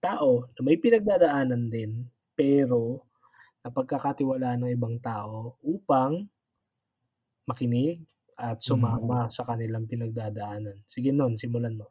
[0.03, 3.07] tao na may pinagdadaanan din pero
[3.62, 6.26] napagkakatiwalaan ng ibang tao upang
[7.46, 8.03] makinig
[8.34, 10.82] at sumama sa kanilang pinagdadaanan.
[10.90, 11.86] Sige non, simulan mo.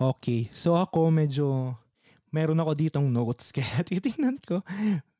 [0.00, 0.48] Okey.
[0.56, 1.76] So ako medyo
[2.32, 4.64] meron ako ditong notes kaya titingnan ko.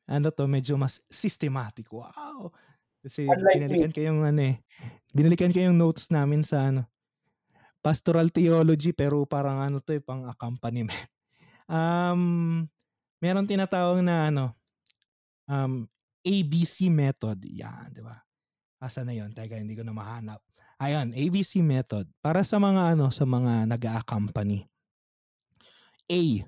[0.09, 2.49] Ano 'to medyo mas systematic, wow!
[3.03, 3.81] Kasi Unlike me.
[3.81, 4.57] binalikan ko yung ano, eh,
[5.15, 6.87] binalikan ko yung notes namin sa ano,
[7.83, 10.93] pastoral theology pero parang ano 'to, eh, pang accompaniment.
[11.71, 12.67] Um,
[13.23, 14.55] merong tinatawag na ano,
[15.51, 15.85] um,
[16.23, 18.15] ABC method, 'yan, 'di ba?
[18.79, 19.35] Asan na yun?
[19.35, 20.39] Teka hindi ko na mahanap.
[20.79, 24.70] Ayan, ABC method para sa mga ano, sa mga nag-a-accompany.
[26.11, 26.43] A,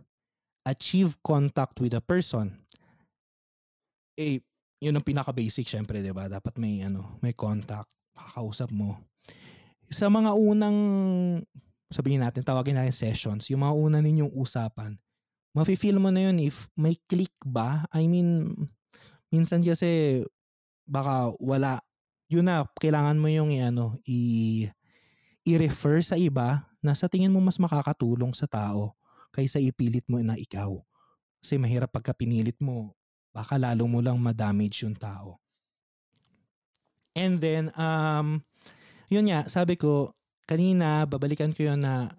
[0.68, 2.59] achieve contact with a person.
[4.20, 4.43] A,
[4.84, 6.28] yun ang pinaka-basic siyempre 'di ba?
[6.28, 8.99] Dapat may ano, may contact, makakausap mo.
[9.88, 10.78] Sa mga unang
[11.88, 14.99] sabihin natin, tawagin natin sessions, yung mga una ninyong usapan,
[15.55, 17.86] mafe-feel mo na yun if may click ba.
[17.93, 18.51] I mean,
[19.30, 20.26] minsan kasi
[20.84, 21.80] baka wala.
[22.28, 24.68] Yun na, kailangan mo yung i-ano, i
[25.45, 28.95] i-refer sa iba na sa tingin mo mas makakatulong sa tao
[29.34, 30.78] kaysa ipilit mo na ikaw.
[31.42, 32.94] Kasi mahirap pagka pinilit mo,
[33.34, 35.42] baka lalo mo lang ma-damage yung tao.
[37.18, 38.46] And then, um,
[39.10, 40.14] yun nga, sabi ko,
[40.46, 42.14] kanina babalikan ko yun na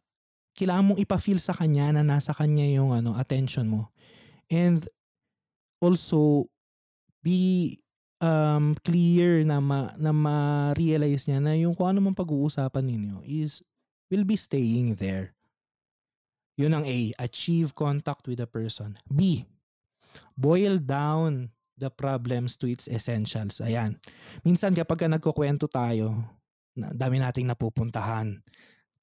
[0.55, 3.91] kailangan mong ipa-feel sa kanya na nasa kanya yung ano, attention mo.
[4.51, 4.87] And
[5.83, 6.51] also,
[7.25, 7.81] be
[8.23, 13.65] um, clear na ma, na ma-realize niya na yung kung ano mang pag-uusapan ninyo is
[14.12, 15.35] will be staying there.
[16.55, 18.94] Yun ang A, achieve contact with a person.
[19.11, 19.42] B,
[20.38, 23.59] boil down the problems to its essentials.
[23.59, 23.98] Ayan.
[24.46, 26.22] Minsan kapag ka nagkukwento tayo,
[26.78, 28.38] na, dami nating napupuntahan.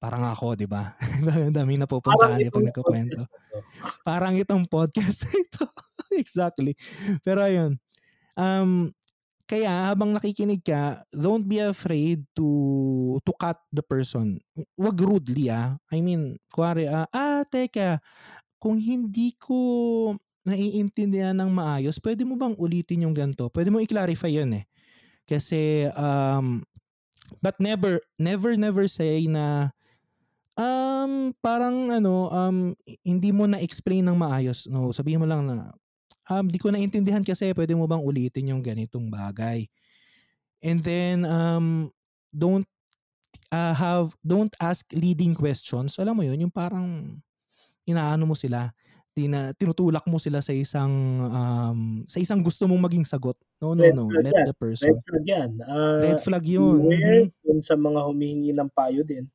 [0.00, 0.96] Parang ako, di ba?
[1.56, 3.20] dami napupuntahan Parang itong nagkukwento.
[3.22, 3.58] 'to.
[4.02, 5.68] Parang itong podcast ito.
[6.16, 6.74] exactly.
[7.22, 7.78] Pero ayun.
[8.34, 8.90] Um,
[9.52, 12.48] kaya habang nakikinig ka, don't be afraid to
[13.20, 14.40] to cut the person.
[14.80, 15.76] Wag rudely ah.
[15.92, 18.00] I mean, kuwari, ah, ah, teka,
[18.56, 20.16] kung hindi ko
[20.48, 23.52] naiintindihan ng maayos, pwede mo bang ulitin yung ganito?
[23.52, 24.64] Pwede mo i-clarify yun eh.
[25.28, 26.64] Kasi, um,
[27.44, 29.68] but never, never, never say na,
[30.56, 32.58] um, parang ano, um,
[33.04, 34.64] hindi mo na-explain ng maayos.
[34.64, 35.76] No, sabihin mo lang na,
[36.30, 39.66] um, di ko naintindihan kasi pwede mo bang ulitin yung ganitong bagay?
[40.62, 41.90] And then, um,
[42.30, 42.66] don't
[43.52, 45.98] uh, have, don't ask leading questions.
[45.98, 47.18] Alam mo yun, yung parang
[47.86, 48.70] inaano mo sila,
[49.12, 50.92] tina, tinutulak mo sila sa isang
[51.28, 53.36] um, sa isang gusto mong maging sagot.
[53.60, 54.06] No, no, Red no.
[54.08, 54.46] Let yan.
[54.46, 54.92] the Red person.
[55.04, 55.50] flag yan.
[55.66, 56.80] Ah, Red flag yun.
[56.88, 57.32] beware Mhm.
[57.44, 59.28] dun sa mga humihingi ng payo din.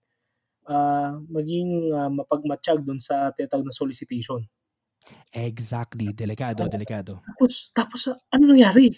[0.68, 4.44] Ah, maging ah, mapagmatsyag dun sa tinatawag na solicitation.
[5.34, 6.14] Exactly.
[6.14, 7.24] Delikado, delikado.
[7.26, 8.02] tapos tapos
[8.34, 8.94] ano nangyari?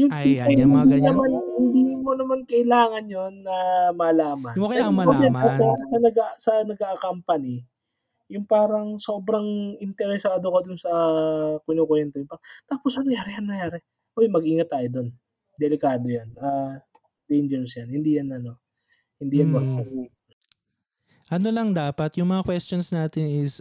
[0.00, 1.18] Yung Ay, tipong yan, mga ganyan.
[1.18, 3.56] naman hindi mo naman kailangan yon na
[3.94, 4.56] malaman.
[4.56, 5.58] Hindi mo kailangan maganda malaman.
[5.58, 7.62] sa sa nag sa nag-a-accompany,
[8.32, 10.92] yung parang sobrang interesado ka dun sa
[11.68, 13.78] kinukuwento, yung parang, "Tapos ano nangyari, ano nangyari?"
[14.18, 15.08] Uy, mag-ingat tayo dun.
[15.60, 16.30] Delikado yan.
[16.40, 16.80] Ah,
[17.30, 17.88] dangerous yan.
[17.92, 18.58] Hindi yan ano,
[19.22, 19.54] hindi yan Mm.
[19.54, 20.10] basta-basta.
[21.30, 23.60] Ano lang dapat, yung mga questions natin is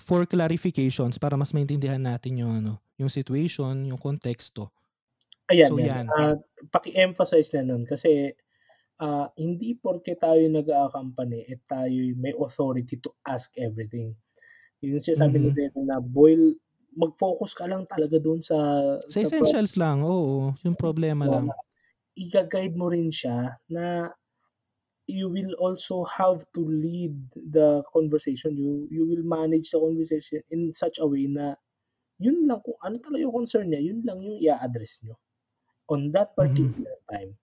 [0.00, 4.72] for clarifications para mas maintindihan natin yung ano, yung situation, yung konteksto.
[5.50, 6.02] Ayan, So yan.
[6.10, 6.10] yan.
[6.10, 6.34] Ah,
[6.74, 8.34] paki-emphasize na nun kasi,
[9.02, 14.14] ah, hindi porke tayo nag-a-accompany, eh, tayo'y may authority to ask everything.
[14.84, 15.56] Yung sinasabi ni Mhm.
[15.56, 16.56] Beno na boil
[16.96, 18.56] mag-focus ka lang talaga dun sa
[19.08, 20.50] Sa sa pro essentials lang, oo.
[20.66, 21.46] Yung problema lang.
[21.46, 21.54] na
[22.16, 24.10] iga-guide mo rin siya na
[25.06, 28.58] you will also have to lead the conversation.
[28.58, 31.56] You you will manage the conversation in such a way na
[32.20, 35.16] yun lang kung ano talaga yung concern niya, yun lang yung i-a-address niyo
[35.90, 36.76] on that Mhm.
[36.78, 37.36] particular time.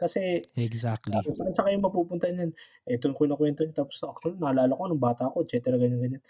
[0.00, 1.28] Kasi Exactly.
[1.36, 2.52] saan saan kayo mapupunta niyan,
[2.88, 6.22] eto yung kinukuwento niya tapos actually naalala ko nung bata ako et cetera, ganyan, ganyan.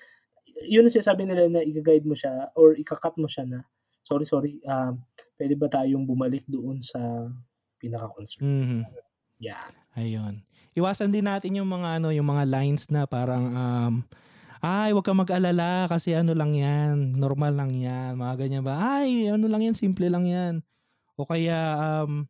[0.66, 3.60] Yun ang sinasabi nila na iga-guide mo siya or ika-cut mo siya na,
[4.06, 5.02] "Sorry, sorry, um,
[5.38, 7.00] puwede ba tayong bumalik doon sa
[7.80, 8.88] pinaka-concern?" Mhm.
[9.40, 9.72] Yan.
[9.96, 10.44] Ayun.
[10.74, 13.92] Iwasan din natin yung mga ano, yung mga lines na parang, um,
[14.62, 19.30] "Ay, wag kang mag-alala kasi ano lang yan, normal lang yan." Mga ganyan ba, "Ay,
[19.30, 20.62] ano lang yan, simple lang yan."
[21.18, 21.56] O kaya,
[22.06, 22.26] um,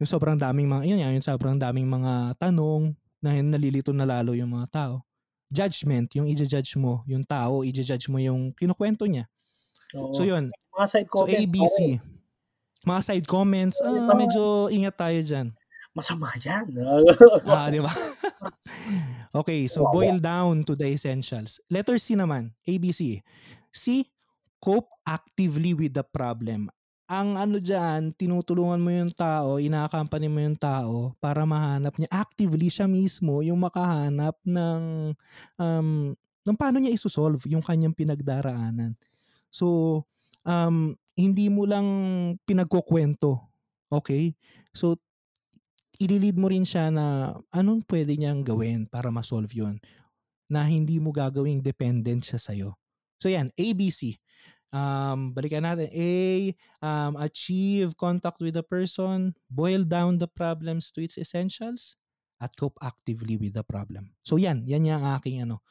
[0.00, 4.32] yung sobrang daming mga yun nga, yung sobrang daming mga tanong na nalilito na lalo
[4.36, 4.94] yung mga tao.
[5.52, 9.28] Judgment, yung ija-judge mo yung tao, ija-judge mo yung kinukuwento niya.
[10.12, 10.26] So Oo.
[10.26, 10.54] yun.
[10.78, 11.82] Mga side So comment, pare.
[11.82, 12.00] ABC.
[12.86, 15.54] Mga side comments, ah, medyo ingat tayo diyan.
[15.92, 16.66] Masama yan.
[17.46, 17.92] Ah, 'di ba?
[19.30, 21.62] Okay, so boil down to the essentials.
[21.70, 23.22] Letter C naman, ABC.
[23.70, 24.02] C,
[24.58, 26.66] cope actively with the problem.
[27.10, 32.70] ang ano diyan, tinutulungan mo yung tao, ina-accompany mo yung tao para mahanap niya actively
[32.70, 35.10] siya mismo yung makahanap ng
[35.58, 36.14] um,
[36.46, 38.94] ng paano niya iso-solve yung kanyang pinagdaraanan.
[39.50, 40.06] So,
[40.46, 41.86] um, hindi mo lang
[42.46, 43.42] pinagkukuwento,
[43.90, 44.38] okay?
[44.70, 44.94] So,
[46.00, 49.76] ililid mo rin siya na anong pwede niyang gawin para ma-solve yun
[50.50, 52.74] na hindi mo gagawing dependent siya sa'yo.
[53.22, 54.18] So yan, ABC.
[54.74, 55.86] Um, balikan natin.
[55.92, 56.10] A,
[56.82, 61.94] um, achieve contact with the person, boil down the problems to its essentials,
[62.40, 64.16] at cope actively with the problem.
[64.24, 65.62] So yan, yan yung aking ano,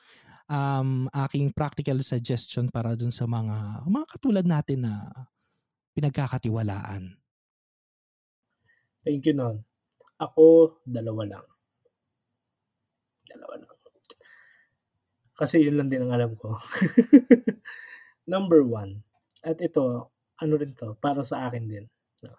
[0.48, 5.10] um, aking practical suggestion para dun sa mga mga katulad natin na
[5.98, 7.18] pinagkakatiwalaan.
[9.04, 9.69] Thank you, Non.
[10.20, 11.46] Ako, dalawa lang.
[13.24, 13.76] Dalawa lang.
[15.40, 16.60] Kasi yun lang din ang alam ko.
[18.34, 19.00] Number one,
[19.40, 20.12] at ito,
[20.44, 21.86] ano rin to, para sa akin din.
[22.28, 22.36] No?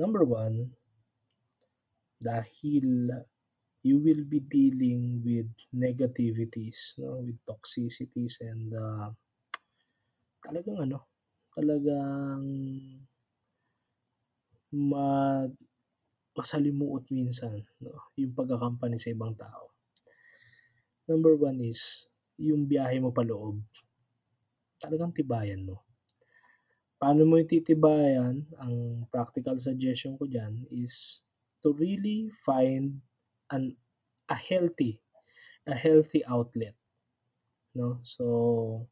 [0.00, 0.72] Number one,
[2.16, 3.12] dahil
[3.84, 7.20] you will be dealing with negativities, no?
[7.20, 9.12] with toxicities and uh,
[10.40, 11.04] talagang ano,
[11.52, 12.44] talagang
[14.72, 15.44] ma
[16.34, 18.10] masalimuot minsan, no?
[18.18, 19.70] yung pagkakampani sa ibang tao.
[21.06, 23.62] Number one is, yung biyahe mo paloob
[24.82, 25.80] talagang tibayan mo.
[27.00, 28.44] Paano mo ititibayan?
[28.60, 31.24] Ang practical suggestion ko dyan is
[31.64, 33.00] to really find
[33.48, 33.72] an
[34.28, 35.00] a healthy
[35.64, 36.76] a healthy outlet
[37.76, 38.84] no so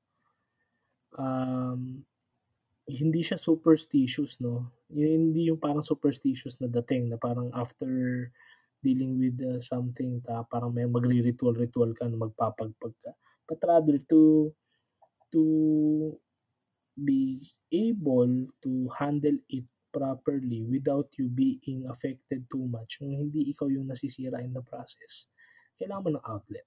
[1.17, 2.01] um
[2.89, 7.89] hindi siya superstitious no hindi yung parang superstitious na dating na parang after
[8.83, 13.13] dealing with uh, something ta parang may magri-ritual ritual ka na magpapagpag ka
[13.47, 14.51] but rather to
[15.33, 15.43] to
[16.99, 17.41] be
[17.73, 23.89] able to handle it properly without you being affected too much, kung hindi ikaw yung
[23.89, 25.29] nasisira in the process,
[25.77, 26.67] kailangan mo ng outlet.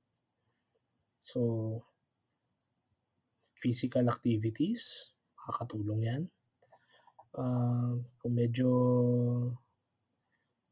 [1.18, 1.42] So,
[3.58, 5.10] physical activities,
[5.42, 6.24] makakatulong yan.
[7.36, 8.70] Uh, kung medyo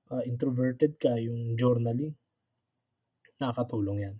[0.08, 2.16] uh, introverted ka, yung journaling,
[3.42, 4.16] nakakatulong yan.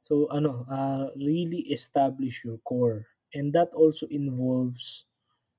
[0.00, 3.04] So ano, uh, really establish your core
[3.34, 5.04] and that also involves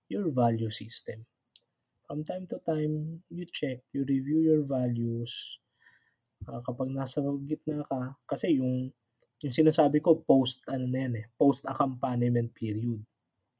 [0.09, 1.27] your value system.
[2.09, 5.29] From time to time, you check, you review your values.
[6.47, 8.89] Uh, kapag nasa gitna ka, kasi yung
[9.39, 12.99] yung sinasabi ko post ano na yan eh, post accompaniment period.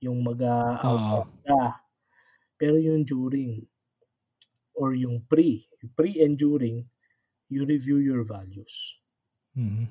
[0.02, 1.89] Yung mag-out ka.
[2.60, 3.64] Pero yung during
[4.76, 5.64] or yung pre,
[5.96, 6.84] pre and during,
[7.48, 9.00] you review your values.
[9.56, 9.88] Mm-hmm.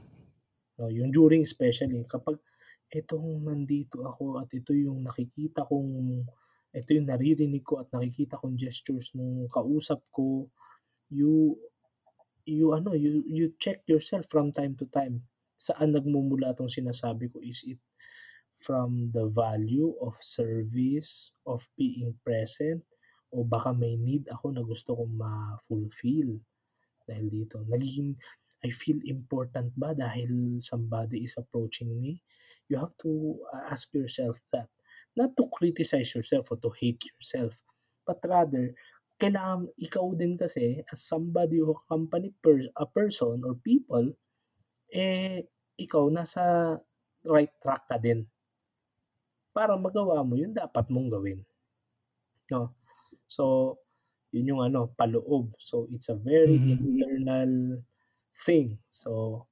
[0.79, 2.39] No, yung during especially kapag
[2.89, 6.23] etong nandito ako at ito yung nakikita kong
[6.73, 10.47] ito yung naririnig ko at nakikita kong gestures nung kausap ko,
[11.11, 11.57] you
[12.49, 15.27] you ano, you you check yourself from time to time.
[15.59, 17.43] Saan nagmumula tong sinasabi ko?
[17.43, 17.81] Is it
[18.59, 22.83] from the value of service, of being present,
[23.31, 26.41] o baka may need ako na gusto kong ma-fulfill
[27.05, 27.63] dahil dito.
[27.69, 28.17] Nagiging
[28.67, 32.19] I feel important ba dahil somebody is approaching me?
[32.67, 34.67] You have to uh, ask yourself that.
[35.15, 37.55] Not to criticize yourself or to hate yourself,
[38.07, 38.75] but rather,
[39.19, 44.15] kailangan ikaw din kasi as somebody who accompany per, a person or people,
[44.95, 45.43] eh,
[45.75, 46.79] ikaw nasa
[47.27, 48.27] right track ka din.
[49.59, 51.43] Para magawa mo yung dapat mong gawin.
[52.55, 52.79] No?
[53.27, 53.75] So,
[54.31, 55.51] yun yung ano, paloob.
[55.59, 56.79] So, it's a very mm-hmm.
[56.79, 57.83] internal
[58.47, 58.79] thing.
[58.95, 59.43] So,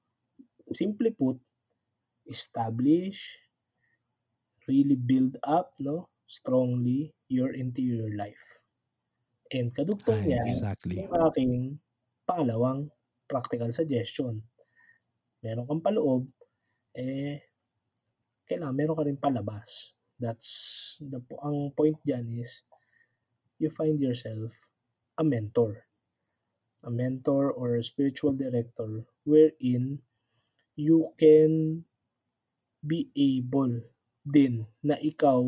[0.71, 1.43] simply put,
[2.31, 3.35] establish,
[4.71, 8.63] really build up, no, strongly your interior life.
[9.51, 11.03] And kadugtong niya, exactly.
[11.03, 11.53] yung aking
[12.27, 12.91] pangalawang
[13.27, 14.43] practical suggestion.
[15.43, 16.27] Meron kang paloob,
[16.95, 17.43] eh,
[18.47, 19.96] kailangan meron ka rin palabas.
[20.17, 22.65] That's the ang point diyan is
[23.61, 24.57] you find yourself
[25.21, 25.85] a mentor.
[26.87, 30.01] A mentor or a spiritual director wherein
[30.77, 31.83] you can
[32.85, 33.83] be able
[34.23, 35.43] din na ikaw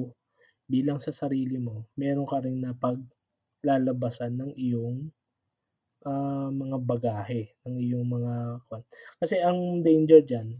[0.68, 5.08] bilang sa sarili mo, meron ka rin na paglalabasan ng iyong
[6.04, 8.34] uh, mga bagahe, ng iyong mga
[9.22, 10.58] kasi ang danger diyan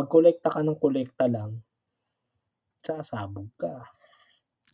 [0.00, 1.60] pag kolekta ka ng kolekta lang,
[2.80, 3.84] sasabog ka.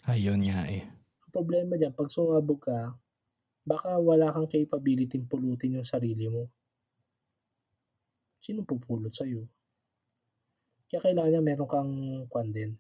[0.06, 0.86] Ayun nga eh.
[1.26, 2.94] Ang problema diyan pag sumabog ka,
[3.66, 6.46] baka wala kang capability pulutin yung sarili mo.
[8.38, 9.42] Sino pupulot sa'yo?
[10.86, 11.92] Kaya kailangan niya meron kang
[12.30, 12.78] kwan din,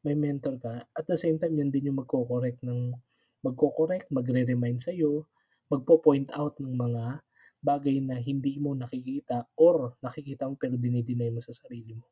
[0.00, 2.96] may mentor ka, at the same time 'yan din yung magko-correct ng
[3.44, 5.28] magko-correct, magre-remind sa'yo,
[5.68, 7.20] magpo-point out ng mga
[7.60, 12.04] bagay na hindi mo nakikita or nakikita mo pero dini-deny mo sa sarili mo.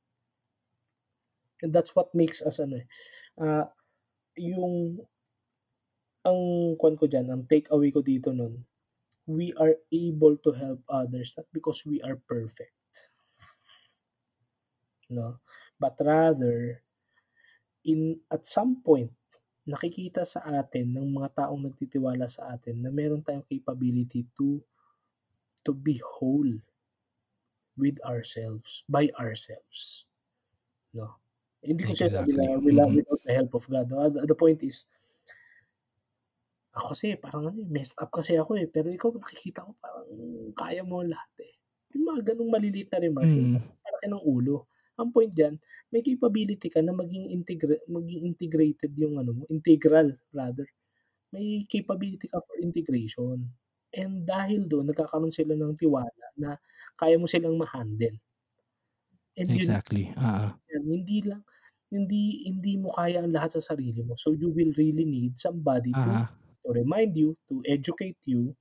[1.63, 2.87] And that's what makes us ano, eh,
[3.41, 3.67] ah,
[4.39, 5.01] yung
[6.25, 6.41] ang
[6.79, 8.63] kuwan ko diyan, ang take away ko dito nun,
[9.27, 12.75] we are able to help others not because we are perfect.
[15.11, 15.41] 'No,
[15.81, 16.83] but rather,
[17.85, 19.11] in at some point,
[19.67, 24.63] nakikita sa atin ng mga taong nagtitiwala sa atin na meron tayong capability to
[25.67, 26.59] to be whole
[27.77, 30.05] with ourselves, by ourselves,
[30.95, 31.22] 'no?
[31.63, 32.97] Hindi ko sinasabi Exactly, na wila mhm.
[32.97, 34.85] without the help of God, the the point is
[36.75, 40.09] ako kasi parang ano, eh, messed up kasi ako, eh, pero ikaw nakikita ko parang
[40.57, 41.53] kaya mo lahat, eh.
[41.93, 43.37] Yung mga gano'ng maliliit na remarks, Mm.
[43.37, 44.57] naman palaki ng ulo.
[44.97, 45.55] Ang point diyan,
[45.93, 50.65] may capability ka na maging integra maging integrated yung ano mo, integral rather.
[51.35, 53.53] May capability ka for integration,
[53.97, 56.57] and dahil dun nagkakaroon sila ng tiwala na
[56.97, 58.17] kaya mo silang ma-handle.
[59.37, 60.53] And yun Exactly, oo.
[60.73, 61.43] yan, hindi lang
[61.93, 65.95] hindi hindi mo kaya ang lahat sa sarili mo, so you will really need somebody
[66.05, 66.27] to Uh-huh.
[66.65, 68.57] to remind you, to educate you,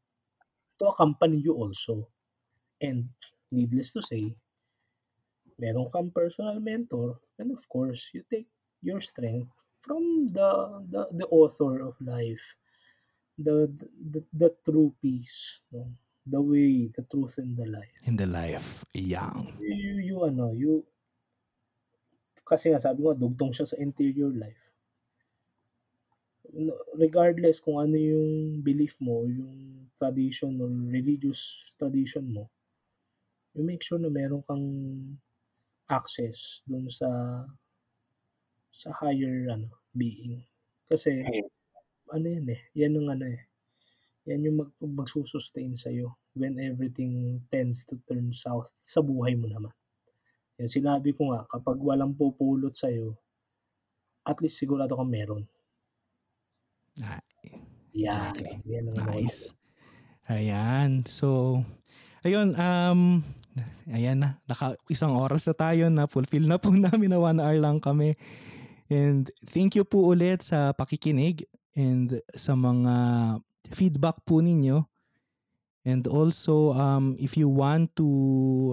[0.82, 2.10] to accompany you also.
[2.82, 3.10] And
[3.52, 4.38] needless to say
[5.62, 7.10] meron kang personal mentor,
[7.40, 8.48] and of course, you take
[8.88, 9.52] your strength
[9.86, 10.04] from
[10.38, 10.52] the
[10.94, 12.44] the the author of life,
[13.48, 13.58] the
[14.14, 15.40] the the true peace
[15.72, 15.84] 'no,
[16.34, 18.02] the way, the truth, and the life.
[18.06, 19.54] In the life, yang.
[20.22, 20.86] You ano, you
[22.50, 24.62] kasi nga sabi ko dugtong siya sa interior life.
[26.98, 32.50] Regardless kung ano yung belief mo, yung tradition or religious tradition mo
[33.56, 34.66] you make sure na meron kang
[35.90, 37.08] access dun sa
[38.72, 40.48] sa higher ano, being.
[40.90, 41.12] Kasi
[42.16, 43.42] ano yan, eh, yan ang ano, eh,
[44.30, 46.08] yan yung mag magsu-sustain sa'yo
[46.40, 49.74] when everything tends to turn south sa buhay mo naman.
[50.62, 53.18] Yung sinabi ko nga, kapag walang pupulot sa'yo,
[54.22, 55.44] at least sigurado kang meron.
[57.02, 57.18] Ah,
[57.98, 59.50] Yan, exactly, yan ko nice.
[60.30, 61.60] Ayan, so
[62.22, 63.26] ayun, um,
[63.90, 68.14] ayan na, naka-isang oras na tayo, na-fulfill na po namin na 1 hour lang kami.
[68.92, 72.94] And thank you po ulit sa pakikinig and sa mga
[73.72, 74.84] feedback po ninyo.
[75.82, 78.06] And also, um, if you want to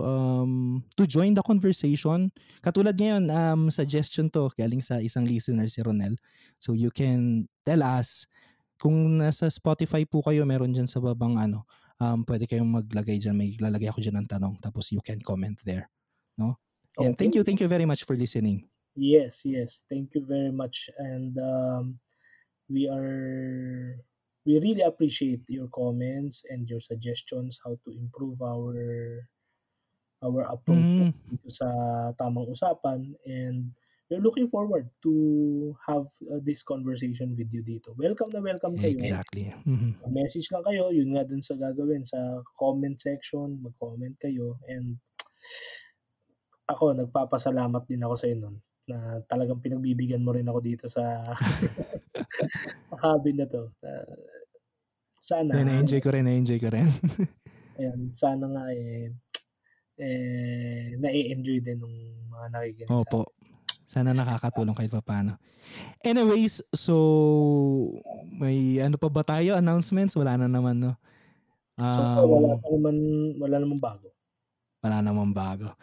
[0.04, 2.28] um, to join the conversation,
[2.61, 6.20] katulad ngayon, um, suggestion 'to galing sa isang listener, si Ronel.
[6.61, 8.28] So you can tell us
[8.76, 11.64] kung nasa Spotify po kayo, meron diyan sa babang ano,
[11.96, 15.56] um, puwede kayong maglagay diyan, may lalagay ako diyan ng tanong tapos you can comment
[15.64, 15.88] there,
[16.36, 16.61] 'no?
[17.00, 18.68] And thank you, thank you very much for listening.
[18.96, 19.84] Yes, yes.
[19.88, 21.84] Thank you very much and, um,
[22.68, 24.04] we are
[24.49, 28.72] we really appreciate your comments and your suggestions how to improve our
[30.24, 31.68] our approach dito sa
[32.16, 33.68] tamang usapan and
[34.09, 37.92] we're looking forward to have, uh, this conversation with you dito.
[38.01, 38.96] Welcome na welcome kayo.
[38.96, 40.01] Exactly, mhm.
[40.01, 44.96] Mag-message lang kayo, yun nga dun sa gagawin sa comment section, mag-comment kayo and
[46.72, 48.57] ako nagpapasalamat din ako sa'yo nun,
[48.88, 51.05] na talagang pinagbibigyan mo rin ako dito sa
[52.88, 54.38] sa hobby na 'to, ah,
[55.20, 56.88] sana na-enjoy ko rin, na-enjoy ko rin.
[57.78, 59.14] Ayan, sana nga, eh,
[59.98, 61.96] eh, na-e-enjoy din nung
[62.30, 62.90] mga nakikinig.
[62.90, 63.34] Opo,
[63.90, 65.38] sana nakakatulong kahit papaano.
[66.00, 66.94] Anyways, so
[68.30, 70.16] may ano pa ba tayo, announcements?
[70.16, 70.92] Wala na naman 'no?
[71.78, 72.96] So far wala Um naman
[73.38, 74.08] wala namang bago.
[74.82, 75.74] Wala namang bago.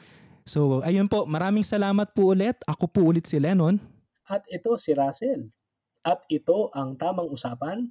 [0.46, 2.60] So ayun po, maraming salamat po ulit.
[2.68, 3.80] Ako po ulit si Lennon.
[4.26, 5.50] At ito si Russell.
[6.06, 7.90] At ito ang tamang usapan.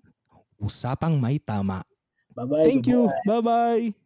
[0.65, 1.85] Usapang may tama.
[2.33, 3.93] Ba-bye, Thank you, goodbye.
[3.93, 4.04] ba-bye.